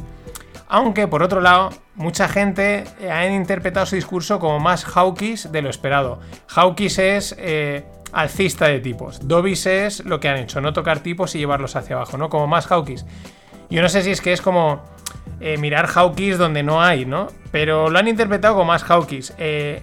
[0.68, 5.68] Aunque por otro lado, mucha gente ha interpretado su discurso como más hawkish de lo
[5.68, 6.20] esperado.
[6.48, 7.34] Hawkish es...
[7.38, 9.26] Eh, alcista de tipos.
[9.26, 12.28] Dobis es lo que han hecho, no tocar tipos y llevarlos hacia abajo, ¿no?
[12.28, 13.06] Como más Hawkis.
[13.70, 14.82] Yo no sé si es que es como
[15.40, 17.28] eh, mirar Hawkis donde no hay, ¿no?
[17.50, 19.34] Pero lo han interpretado como más Hawkis.
[19.38, 19.82] Eh,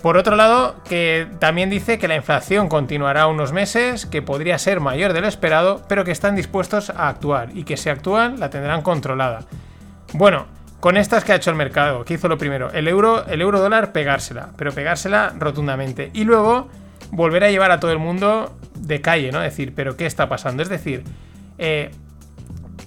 [0.00, 4.78] por otro lado, que también dice que la inflación continuará unos meses, que podría ser
[4.78, 8.50] mayor de lo esperado, pero que están dispuestos a actuar y que si actúan la
[8.50, 9.40] tendrán controlada.
[10.12, 10.46] Bueno,
[10.78, 12.70] con estas que ha hecho el mercado, ¿qué hizo lo primero?
[12.70, 16.10] El euro, el euro dólar pegársela, pero pegársela rotundamente.
[16.12, 16.68] Y luego
[17.10, 19.40] volver a llevar a todo el mundo de calle, ¿no?
[19.40, 20.62] Decir, pero ¿qué está pasando?
[20.62, 21.04] Es decir,
[21.58, 21.90] eh,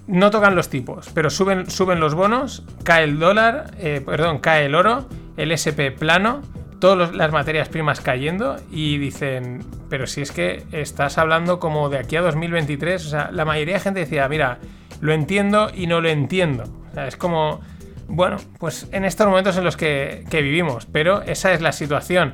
[0.08, 4.66] no tocan los tipos, pero suben, suben los bonos, cae el dólar, eh, perdón, cae
[4.66, 5.08] el oro,
[5.38, 6.42] el SP plano,
[6.80, 12.00] todas las materias primas cayendo y dicen, pero si es que estás hablando como de
[12.00, 14.60] aquí a 2023, o sea, la mayoría de gente decía, mira,
[15.02, 16.64] lo entiendo y no lo entiendo.
[16.90, 17.62] O sea, es como,
[18.08, 22.34] bueno, pues en estos momentos en los que, que vivimos, pero esa es la situación.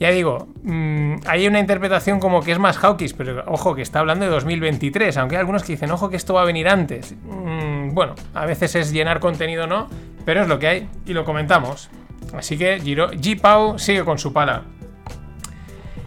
[0.00, 3.98] Ya digo, mm, hay una interpretación como que es más hawkish, pero ojo, que está
[3.98, 7.14] hablando de 2023, aunque hay algunos que dicen, ojo, que esto va a venir antes.
[7.22, 9.88] Mm, bueno, a veces es llenar contenido, ¿no?
[10.24, 11.90] Pero es lo que hay y lo comentamos.
[12.34, 13.38] Así que G.
[13.38, 14.62] Pau sigue con su pala.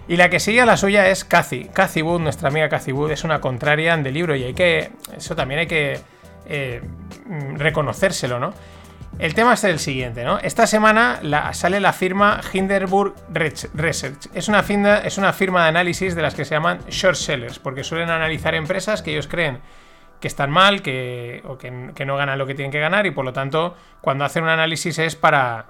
[0.08, 1.66] Y la que sigue a la suya es Cathy.
[1.72, 4.90] Cathy Wood, nuestra amiga Cathy Wood, es una contraria de libro y hay que.
[5.16, 6.00] Eso también hay que
[6.48, 6.82] eh,
[7.28, 8.54] mm, reconocérselo, ¿no?
[9.20, 10.40] El tema es el siguiente, ¿no?
[10.40, 11.20] Esta semana
[11.54, 14.30] sale la firma Hinderburg Research.
[14.34, 17.60] Es una, firma, es una firma de análisis de las que se llaman short sellers,
[17.60, 19.60] porque suelen analizar empresas que ellos creen
[20.20, 21.70] que están mal, que, o que,
[22.06, 24.98] no ganan lo que tienen que ganar, y por lo tanto, cuando hacen un análisis
[24.98, 25.68] es para,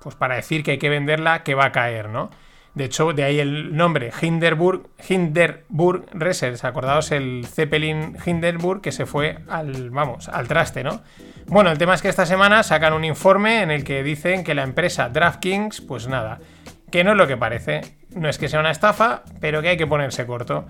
[0.00, 2.30] pues para decir que hay que venderla, que va a caer, ¿no?
[2.78, 6.64] De hecho, de ahí el nombre Hinderburg, Hinderburg Research.
[6.64, 11.02] Acordaos el Zeppelin Hinderburg que se fue al, vamos, al traste, ¿no?
[11.46, 14.54] Bueno, el tema es que esta semana sacan un informe en el que dicen que
[14.54, 16.38] la empresa DraftKings, pues nada,
[16.92, 17.80] que no es lo que parece.
[18.14, 20.66] No es que sea una estafa, pero que hay que ponerse corto.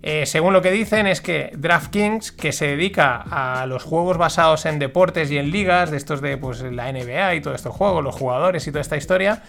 [0.00, 4.64] Eh, según lo que dicen es que DraftKings, que se dedica a los juegos basados
[4.64, 8.04] en deportes y en ligas, de estos de pues, la NBA y todos estos juegos,
[8.04, 9.42] los jugadores y toda esta historia,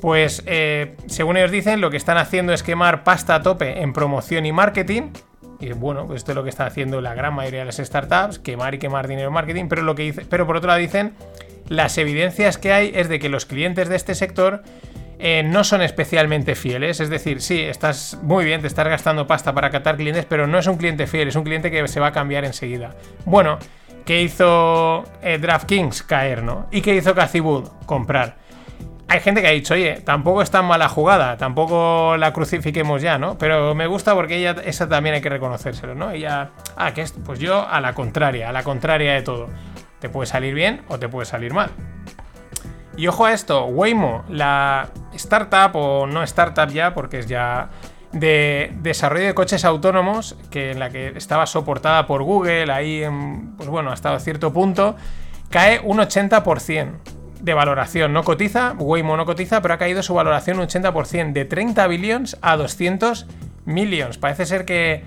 [0.00, 3.92] pues eh, según ellos dicen, lo que están haciendo es quemar pasta a tope en
[3.92, 5.10] promoción y marketing
[5.60, 8.38] y bueno, pues esto es lo que está haciendo la gran mayoría de las startups,
[8.38, 11.14] quemar y quemar dinero en marketing, pero, lo que dice, pero por otro lado dicen,
[11.68, 14.62] las evidencias que hay es de que los clientes de este sector
[15.18, 17.00] eh, no son especialmente fieles.
[17.00, 20.58] Es decir, sí, estás muy bien, te estás gastando pasta para captar clientes, pero no
[20.58, 22.94] es un cliente fiel, es un cliente que se va a cambiar enseguida.
[23.24, 23.58] Bueno,
[24.04, 26.02] ¿qué hizo eh, DraftKings?
[26.02, 26.66] Caer, ¿no?
[26.72, 27.40] ¿Y qué hizo Cathy?
[27.86, 28.43] Comprar
[29.08, 33.18] hay gente que ha dicho, oye, tampoco es tan mala jugada, tampoco la crucifiquemos ya,
[33.18, 33.36] ¿no?
[33.38, 36.10] Pero me gusta porque ella, esa también hay que reconocérselo, ¿no?
[36.10, 39.48] Ella, ah, que es, pues yo a la contraria, a la contraria de todo.
[40.00, 41.70] Te puede salir bien o te puede salir mal.
[42.96, 47.70] Y ojo a esto, Waymo, la startup o no startup ya, porque es ya
[48.12, 53.04] de desarrollo de coches autónomos, que en la que estaba soportada por Google, ahí,
[53.56, 54.96] pues bueno, hasta cierto punto,
[55.50, 58.12] cae un 80% de valoración.
[58.12, 62.38] No cotiza, Waymo no cotiza, pero ha caído su valoración un 80%, de 30 billions
[62.40, 63.26] a 200
[63.66, 64.18] millions.
[64.18, 65.04] Parece ser que...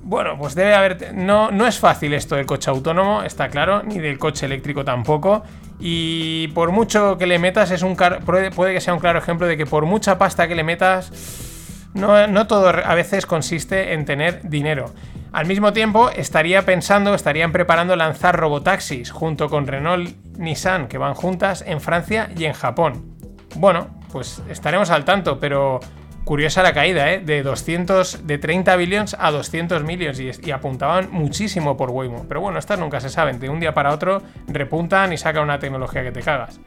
[0.00, 1.14] Bueno, pues debe haber...
[1.14, 5.42] No, no es fácil esto del coche autónomo, está claro, ni del coche eléctrico tampoco.
[5.80, 9.56] Y por mucho que le metas, es un puede que sea un claro ejemplo de
[9.56, 14.48] que por mucha pasta que le metas, no, no todo a veces consiste en tener
[14.48, 14.92] dinero.
[15.32, 21.14] Al mismo tiempo, estaría pensando, estarían preparando lanzar robotaxis junto con Renault Nissan, que van
[21.14, 23.16] juntas en Francia y en Japón.
[23.56, 25.80] Bueno, pues estaremos al tanto, pero
[26.24, 27.20] curiosa la caída, ¿eh?
[27.20, 32.26] De 200, de 30 billions a 200 millions y, apuntaban muchísimo por Waymo.
[32.28, 35.58] Pero bueno, estas nunca se saben, de un día para otro repuntan y sacan una
[35.58, 36.60] tecnología que te cagas.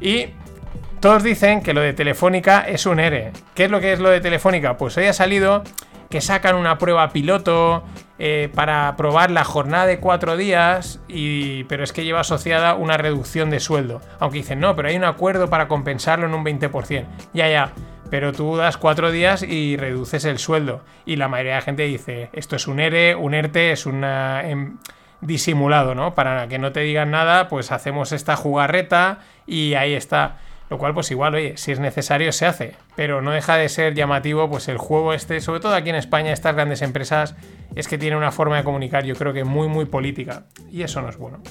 [0.00, 0.28] Y
[1.00, 3.32] todos dicen que lo de Telefónica es un ERE.
[3.54, 4.76] ¿Qué es lo que es lo de Telefónica?
[4.76, 5.62] Pues hoy ha salido
[6.10, 7.84] que sacan una prueba piloto
[8.18, 12.96] eh, para probar la jornada de cuatro días, y, pero es que lleva asociada una
[12.96, 14.02] reducción de sueldo.
[14.18, 17.06] Aunque dicen, no, pero hay un acuerdo para compensarlo en un 20%.
[17.32, 17.72] Ya, ya,
[18.10, 20.82] pero tú das cuatro días y reduces el sueldo.
[21.06, 24.42] Y la mayoría de la gente dice, esto es un ERE, un ERTE, es una...
[24.46, 24.78] Em,
[25.20, 26.14] disimulado, ¿no?
[26.14, 30.38] Para que no te digan nada, pues hacemos esta jugarreta y ahí está.
[30.70, 32.76] Lo cual, pues igual, oye, si es necesario, se hace.
[32.94, 36.32] Pero no deja de ser llamativo, pues el juego este, sobre todo aquí en España,
[36.32, 37.34] estas grandes empresas,
[37.74, 40.44] es que tienen una forma de comunicar, yo creo que muy, muy política.
[40.70, 41.42] Y eso no es bueno.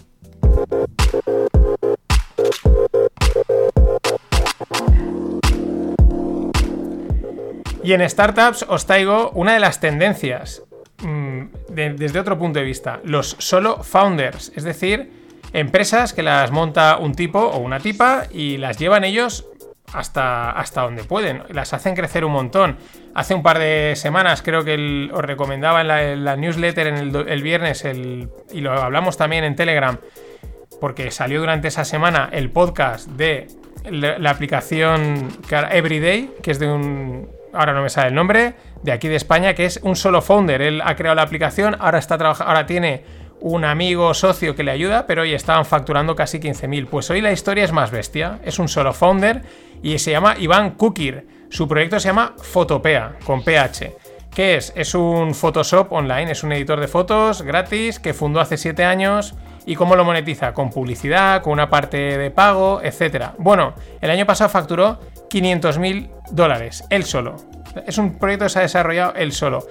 [7.83, 10.63] Y en startups os traigo una de las tendencias
[11.03, 15.18] mm, desde otro punto de vista, los solo founders, es decir,
[15.53, 19.47] Empresas que las monta un tipo o una tipa y las llevan ellos
[19.93, 21.43] hasta, hasta donde pueden.
[21.49, 22.77] Las hacen crecer un montón.
[23.15, 27.83] Hace un par de semanas creo que os recomendaba en la, newsletter en el, viernes
[28.51, 29.97] y lo hablamos también en Telegram
[30.79, 33.47] porque salió durante esa semana el podcast de
[33.89, 37.29] la, aplicación Everyday, que es de un...
[37.51, 40.61] Ahora no me sale el nombre, de aquí de España, que es un solo founder.
[40.61, 43.03] Él ha creado la aplicación, ahora está ahora tiene
[43.41, 46.87] un amigo socio que le ayuda, pero hoy estaban facturando casi 15.000.
[46.87, 48.39] Pues hoy la historia es más bestia.
[48.43, 49.43] Es un solo founder
[49.81, 51.27] y se llama Iván Kukir.
[51.49, 53.95] Su proyecto se llama Fotopea, con PH.
[54.33, 54.71] ¿Qué es?
[54.75, 59.35] Es un Photoshop online, es un editor de fotos gratis que fundó hace 7 años.
[59.65, 60.53] ¿Y cómo lo monetiza?
[60.53, 63.31] Con publicidad, con una parte de pago, etc.
[63.37, 67.35] Bueno, el año pasado facturó 500.000 dólares, él solo.
[67.85, 69.67] Es un proyecto que se ha desarrollado él solo.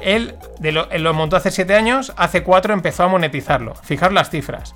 [0.00, 3.74] Él, lo, montó hace 7 años, hace 4 empezó a monetizarlo.
[3.74, 4.74] Fijaros las cifras.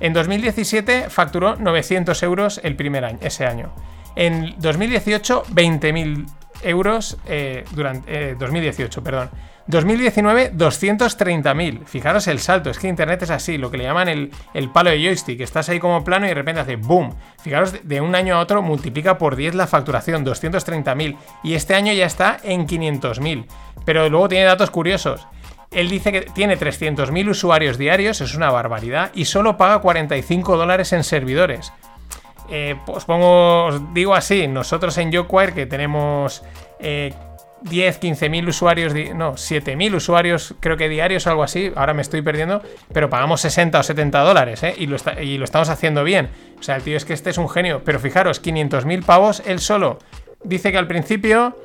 [0.00, 3.72] En 2017 facturó 900 euros el primer año, ese año.
[4.16, 6.26] En 2018, 20.000
[6.64, 9.30] euros eh, durante 2018, eh, perdón.
[9.66, 11.86] 2019, 230.000.
[11.86, 14.90] Fijaros el salto, es que Internet es así, lo que le llaman el, el, palo
[14.90, 15.40] de joystick.
[15.40, 17.14] Estás ahí como plano y de repente hace boom.
[17.42, 21.16] Fijaros, de un año a otro multiplica por 10 la facturación, 230.000.
[21.42, 23.46] Y este año ya está en 500.000.
[23.86, 25.26] Pero luego tiene datos curiosos.
[25.70, 30.92] Él dice que tiene 300.000 usuarios diarios, es una barbaridad, y solo paga 45 dólares
[30.92, 31.72] en servidores.
[32.50, 36.42] Eh, pues pongo, os digo así, nosotros en YoQuire que tenemos
[36.78, 37.14] eh,
[37.62, 42.02] 10, 15 mil usuarios, no, 7 mil usuarios, creo que diarios algo así, ahora me
[42.02, 44.74] estoy perdiendo, pero pagamos 60 o 70 dólares, ¿eh?
[44.76, 46.28] Y lo, y lo estamos haciendo bien.
[46.58, 49.42] O sea, el tío es que este es un genio, pero fijaros, 500 mil pavos
[49.46, 49.98] él solo.
[50.42, 51.56] Dice que al principio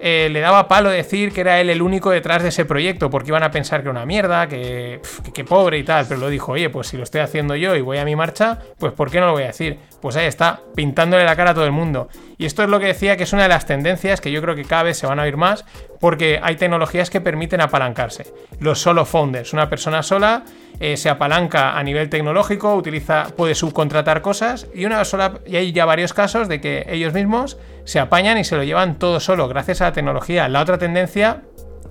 [0.00, 3.28] eh, le daba palo decir que era él el único detrás de ese proyecto, porque
[3.28, 5.00] iban a pensar que era una mierda, que,
[5.34, 7.80] que, pobre y tal, pero lo dijo, oye, pues si lo estoy haciendo yo y
[7.80, 9.78] voy a mi marcha, pues ¿por qué no lo voy a decir?
[10.00, 12.08] Pues ahí está, pintándole la cara a todo el mundo.
[12.36, 14.54] Y esto es lo que decía que es una de las tendencias que yo creo
[14.54, 15.64] que cada vez se van a oír más,
[16.00, 18.32] porque hay tecnologías que permiten apalancarse.
[18.60, 20.44] Los solo founders, una persona sola
[20.80, 25.72] eh, se apalanca a nivel tecnológico, utiliza, puede subcontratar cosas y una sola, y hay
[25.72, 29.48] ya varios casos de que ellos mismos se apañan y se lo llevan todo solo
[29.48, 30.48] gracias a la tecnología.
[30.48, 31.42] La otra tendencia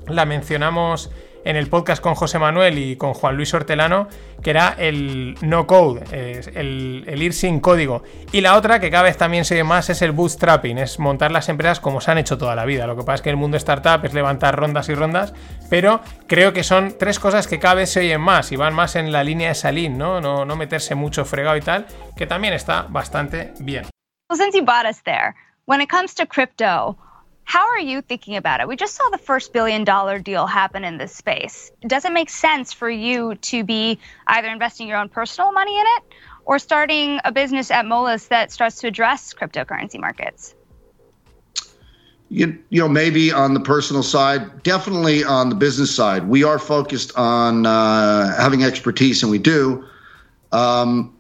[0.07, 1.11] la mencionamos
[1.47, 4.09] en el podcast con José Manuel y con Juan Luis Hortelano,
[4.43, 8.03] que era el no code, el, el, ir sin código.
[8.33, 11.31] Y la otra, que cada vez también se ve más, es el bootstrapping, es montar
[11.31, 12.85] las empresas como se han hecho toda la vida.
[12.85, 15.33] Lo que pasa es que el mundo startup es levantar rondas y rondas,
[15.69, 18.97] pero creo que son tres cosas que cada vez se oyen más y van más
[18.97, 20.19] en la línea de Salín, ¿no?
[20.19, 21.85] No, no meterse mucho fregado y tal,
[22.17, 23.85] que también está bastante bien.
[24.33, 25.33] since you bought us there,
[25.65, 26.97] when it comes to crypto,
[27.47, 28.67] How are you thinking about it?
[28.67, 31.71] We just saw the first billion dollar deal happen in this space.
[31.87, 35.85] Does it make sense for you to be either investing your own personal money in
[35.97, 36.03] it
[36.43, 40.55] or starting a business at Moelis that starts to address cryptocurrency markets?
[42.27, 46.27] You, you know, maybe on the personal side, definitely on the business side.
[46.27, 49.85] We are focused on uh, having expertise, and we do.
[50.51, 51.16] Um,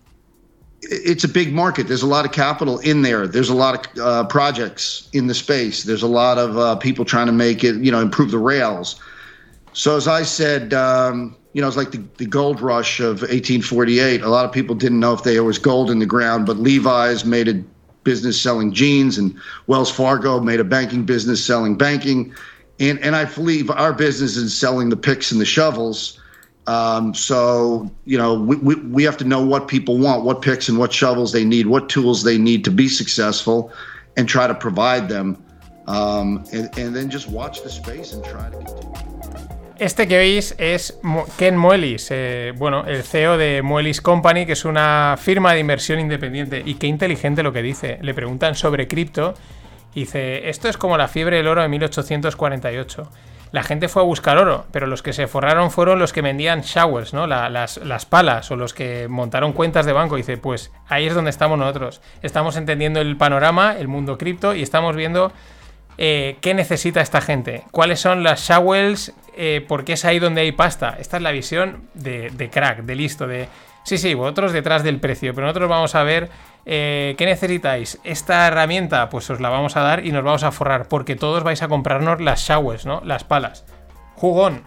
[0.89, 1.87] it's a big market.
[1.87, 3.27] There's a lot of capital in there.
[3.27, 5.83] There's a lot of uh, projects in the space.
[5.83, 8.99] There's a lot of uh, people trying to make it, you know, improve the rails.
[9.73, 14.21] So as I said, um, you know, it's like the, the gold rush of 1848.
[14.21, 17.25] A lot of people didn't know if there was gold in the ground, but Levi's
[17.25, 17.63] made a
[18.03, 19.35] business selling jeans, and
[19.67, 22.33] Wells Fargo made a banking business selling banking.
[22.79, 26.19] And, and I believe our business is selling the picks and the shovels.
[26.67, 30.67] Um, so, you know, we, we, we have to know what people want, what picks
[30.67, 33.71] and what shovels they need, what tools they need to be successful,
[34.17, 35.41] and try to provide them.
[35.87, 39.17] Um, and, and then just watch the space and try to continue.
[39.79, 40.99] Este que oís es
[41.37, 45.99] Ken Moelis, eh, bueno, el CEO de Moelis Company, que es una firma de inversión
[45.99, 46.63] independiente.
[46.65, 47.99] Y qué inteligente lo que dice.
[48.01, 49.35] Le preguntan sobre cripto
[49.93, 53.07] y dice, esto es como la fiebre del oro de 1848.
[53.51, 56.61] La gente fue a buscar oro, pero los que se forraron fueron los que vendían
[56.61, 57.27] showers, ¿no?
[57.27, 60.17] las, las, palas o los que montaron cuentas de banco.
[60.17, 62.01] Y dice, pues ahí es donde estamos nosotros.
[62.21, 65.31] Estamos entendiendo el panorama, el mundo cripto y estamos viendo
[65.97, 70.51] eh, qué necesita esta gente, cuáles son las showers, eh, porque es ahí donde hay
[70.51, 70.95] pasta.
[70.99, 73.47] Esta es la visión de, crack, de listo, de...
[73.83, 76.29] Sí, sí, vosotros detrás del precio, pero nosotros vamos a ver
[76.69, 77.97] eh, qué necesitáis.
[78.03, 81.41] Esta herramienta, pues os la vamos a dar y nos vamos a forrar, porque todos
[81.41, 83.01] vais a comprarnos las showers, ¿no?
[83.05, 83.65] Las palas.
[84.15, 84.63] Jugón.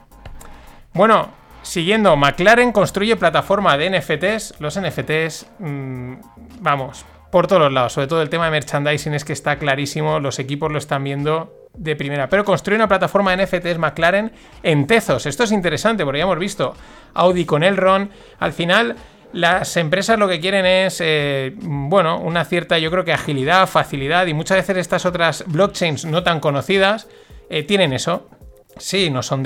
[0.95, 1.29] Bueno,
[1.61, 4.55] siguiendo, McLaren construye plataforma de NFTs.
[4.61, 6.15] Los NFTs, mm,
[6.61, 7.93] vamos, por todos los lados.
[7.93, 11.69] Sobre todo el tema de merchandising es que está clarísimo, los equipos lo están viendo
[11.75, 12.31] de primera.
[12.31, 14.33] Pero construye una plataforma de NFTs McLaren
[14.63, 15.27] en Tezos.
[15.27, 16.75] Esto es interesante porque ya hemos visto
[17.13, 18.11] Audi con Elron.
[18.39, 18.97] Al final,
[19.33, 24.27] las empresas lo que quieren es, eh, bueno, una cierta, yo creo que agilidad, facilidad.
[24.27, 27.09] Y muchas veces estas otras blockchains no tan conocidas
[27.49, 28.29] eh, tienen eso.
[28.77, 29.43] Sí, no son,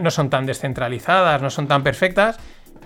[0.00, 2.38] no son tan descentralizadas, no son tan perfectas,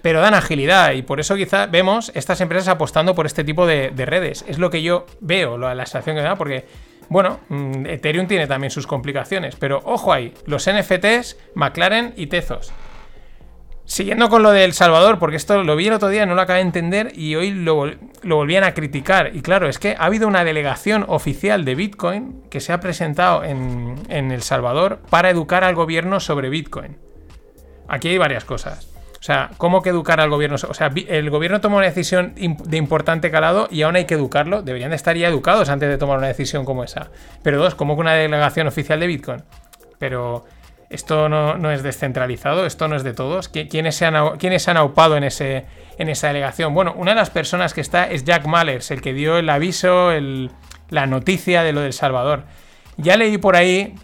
[0.02, 3.92] pero dan agilidad y por eso quizá vemos estas empresas apostando por este tipo de,
[3.96, 4.44] redes.
[4.48, 6.66] Es lo que yo veo, la, la sensación que da, porque,
[7.08, 12.72] bueno, mm, Ethereum tiene también sus complicaciones, pero ojo ahí, los NFTs, McLaren y Tezos.
[13.92, 16.40] Siguiendo con lo de El Salvador, porque esto lo vi el otro día, no lo
[16.40, 17.90] acabé de entender y hoy lo,
[18.24, 19.36] volvían a criticar.
[19.36, 23.44] Y claro, es que ha habido una delegación oficial de Bitcoin que se ha presentado
[23.44, 26.96] en, en El Salvador para educar al gobierno sobre Bitcoin.
[27.86, 28.88] Aquí hay varias cosas.
[29.20, 30.56] O sea, ¿cómo que educar al gobierno?
[30.66, 34.62] O sea, el gobierno toma una decisión de importante calado y aún hay que educarlo.
[34.62, 37.10] Deberían de estar ya educados antes de tomar una decisión como esa.
[37.42, 39.42] Pero dos, ¿cómo que una delegación oficial de Bitcoin?
[39.98, 40.46] Pero
[40.92, 43.48] esto no, es descentralizado, esto no es de todos.
[43.48, 45.66] ¿Quiénes se han, ¿quiénes han aupado en, ese,
[45.98, 46.74] en esa delegación?
[46.74, 50.10] Bueno, una de las personas que está es Jack Mallers, el que dio el aviso,
[50.90, 52.44] la noticia de lo del Salvador.
[52.96, 53.94] Ya leí por ahí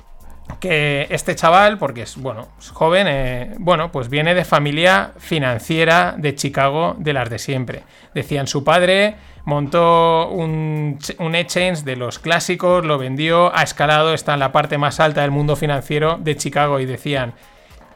[0.60, 6.34] que este chaval, porque es, bueno, joven, eh, bueno, pues viene de familia financiera de
[6.34, 7.82] Chicago de las de siempre.
[8.14, 9.16] Decían, su padre
[9.48, 14.76] montó un, un exchange de los clásicos, lo vendió, ha escalado, está en la parte
[14.76, 17.32] más alta del mundo financiero de Chicago y decían,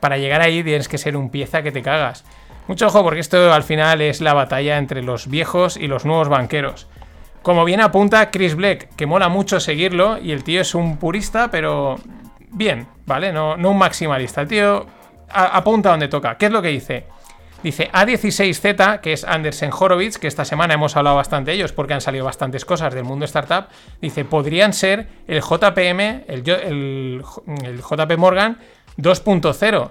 [0.01, 2.25] para llegar ahí tienes que ser un pieza que te cagas.
[2.69, 6.31] Mucho ojo porque esto al final es la batalla entre los viejos y los nuevos
[6.31, 6.89] banqueros.
[7.43, 11.51] Como bien apunta Chris Black, que mola mucho seguirlo y el tío es un purista,
[11.51, 11.97] pero
[12.49, 13.31] bien, ¿vale?
[13.31, 14.41] No, no un maximalista.
[14.41, 14.87] El tío
[15.29, 16.39] apunta donde toca.
[16.39, 17.05] ¿Qué es lo que dice?
[17.63, 21.95] Dice A16Z, que es Andersen Horowitz, que esta semana hemos hablado bastante de ellos porque
[21.95, 23.67] han salido bastantes cosas del mundo startup.
[24.01, 27.23] Dice, podrían ser el JPM, el, el,
[27.65, 28.59] el JP Morgan
[28.99, 29.91] 2.0.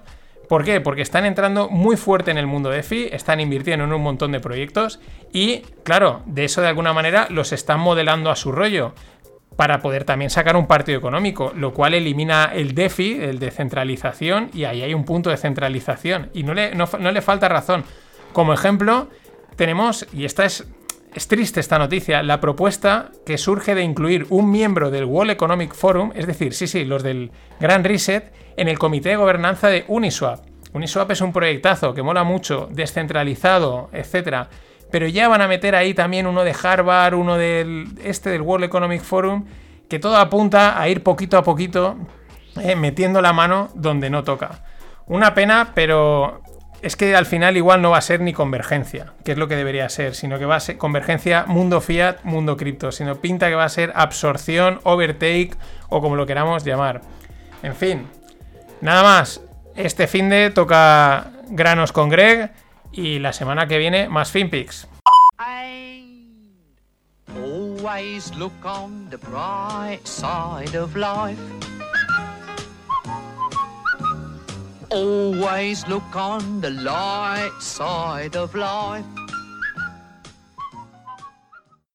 [0.51, 0.82] ¿Por qué?
[0.82, 4.34] Porque están entrando muy fuerte en el mundo de FI, están invirtiendo en un montón
[4.34, 4.99] de proyectos
[5.32, 8.93] y, claro, de eso de alguna manera los están modelando a su rollo
[9.62, 14.50] para poder también sacar un partido económico, lo cual elimina el DeFi, el de centralización,
[14.55, 16.32] y ahí hay un punto de centralización.
[16.33, 17.83] Y no le, no, le falta razón.
[18.33, 19.08] Como ejemplo,
[19.58, 20.67] tenemos, y esta es,
[21.13, 25.75] es triste esta noticia, la propuesta que surge de incluir un miembro del World Economic
[25.75, 27.29] Forum, es decir, sí, sí, los del
[27.59, 30.43] Gran Reset, en el comité de gobernanza de Uniswap.
[30.74, 34.50] Uniswap es un proyectazo que mola mucho, descentralizado, etcétera
[34.92, 38.66] pero ya van a meter ahí también uno de Harvard, uno del este del World
[38.66, 39.46] Economic Forum,
[39.89, 41.97] que todo apunta a ir poquito a poquito
[42.62, 44.63] eh, metiendo la mano donde no toca.
[45.08, 46.42] Una pena, pero
[46.82, 49.55] es que al final igual no va a ser ni convergencia, que es lo que
[49.55, 53.55] debería ser, sino que va a ser convergencia mundo fiat, mundo cripto, sino pinta que
[53.55, 55.55] va a ser absorción, overtake
[55.89, 57.01] o como lo queramos llamar.
[57.63, 58.08] En fin,
[58.82, 59.42] nada más.
[59.76, 62.51] Este fin de toca granos con Greg
[62.92, 64.88] y la semana que viene, más FinPix.
[67.36, 71.39] Always look on the bright side of life.
[74.89, 79.05] Always look on the light side of life.